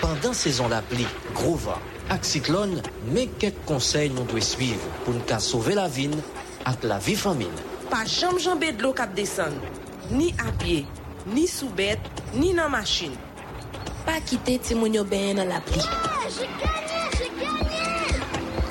[0.00, 1.78] Pendan sezon la pli, grova,
[2.10, 2.78] ak siklon,
[3.14, 6.14] men kek konsey nou dwe suiv pou nou ka sove la vin
[6.68, 7.69] ak la vi famine?
[7.90, 9.56] Pa jam jambe d'lo kap desan,
[10.14, 10.84] ni apye,
[11.34, 11.98] ni soubet,
[12.36, 13.16] ni nan machin.
[14.06, 15.82] Pa kite ti moun yo ben nan la pli.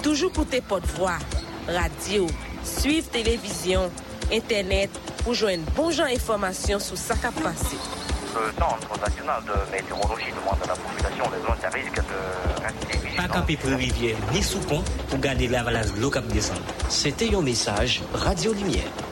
[0.06, 1.18] Toujou koute pot vwa,
[1.68, 2.30] radio,
[2.64, 3.92] suiv televizyon,
[4.32, 4.96] internet,
[5.26, 7.76] pou jwen bon jan informasyon sou sa kap pase.
[8.30, 13.00] Le Centre national de météorologie demande à la population les zones à risque de rester
[13.20, 16.64] Pa kampi pou rivye ni sou pon pou gade lavalaj lo kap desan.
[16.88, 19.09] Sete yon mesaj, Radio Lumière.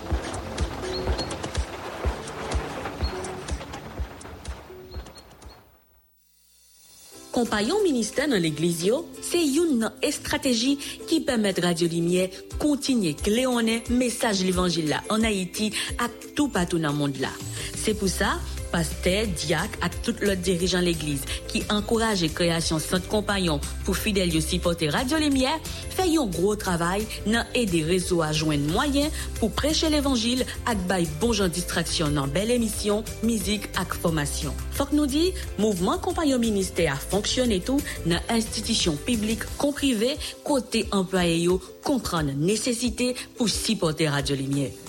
[7.38, 10.72] Kompagnon minister nan l'Eglizyo, se yon nan estrategi
[11.06, 15.68] ki pemet Radio Limier kontinye kleone mesaj l'Evangile la an Haiti
[16.02, 17.30] ak tou patou nan mond la.
[17.78, 18.40] Se pou sa,
[18.72, 24.42] Pasteur, diak ak tout lot dirijan l'Eglise ki ankoraje kreasyon sant kompagnon pou fidel yo
[24.44, 25.60] sipote Radio Limier,
[25.96, 31.08] fe yon gro travay nan ede rezo a jwen mwayen pou preche l'Evangile ak bay
[31.22, 34.56] bon jan distraksyon nan bel emisyon, mizik ak formasyon.
[34.78, 35.30] Fok nou di,
[35.62, 40.16] mouvment kompagnon minister a fonksyon etou nan institisyon piblik komprive
[40.48, 44.87] kote employe yo kompran nesesite pou sipote Radio Limier.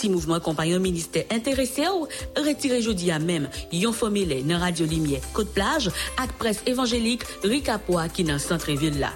[0.00, 2.06] Si mouvment kompagnon minister interese ou,
[2.40, 7.74] retire jodi a mem yon fomile nan Radio Limier Kote Plage ak pres evanjelik Rika
[7.84, 9.10] Poa ki nan Santre Villa.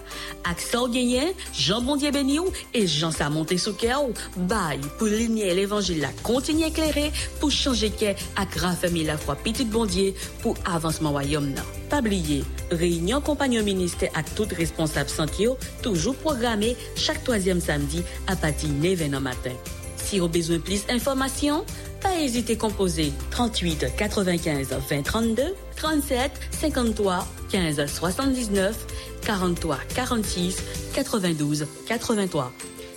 [0.45, 4.12] Ak Saw Genyen, Jean Bondye Beni ou e Jean Samonte Souke ou,
[4.51, 7.07] bay pou linye l'evangel la kontinye ekleri
[7.39, 8.12] pou chanje ke
[8.43, 10.11] ak rafemi la fwa Petit Bondye
[10.43, 11.70] pou avansman wayom nan.
[11.89, 12.43] Pabliye,
[12.74, 19.24] reynyon kompagnon minister ak tout responsab Santyo toujou programe chak toazyem samdi apati 9 an
[19.30, 19.57] matin.
[20.05, 21.65] Si ou bezwen plis informasyon,
[22.05, 25.49] pa ezite kompoze 38 95 20 32,
[25.81, 28.87] 37 53 15 79,
[29.25, 30.63] 43 46,
[30.95, 32.53] 92 83.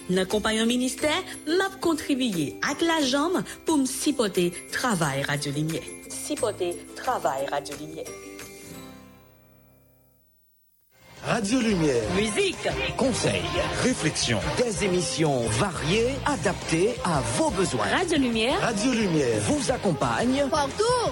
[0.07, 1.11] Nan kompanyon minister,
[1.59, 5.83] map kontribiye ak la jam pou m sipote travay radyolimye.
[6.11, 8.07] Sipote travay radyolimye.
[11.25, 12.03] Radio Lumière.
[12.15, 13.41] Musique, conseils,
[13.83, 17.85] réflexions, des émissions variées, adaptées à vos besoins.
[17.85, 18.59] Radio Lumière.
[18.61, 19.39] Radio Lumière.
[19.41, 21.11] Vous accompagne partout.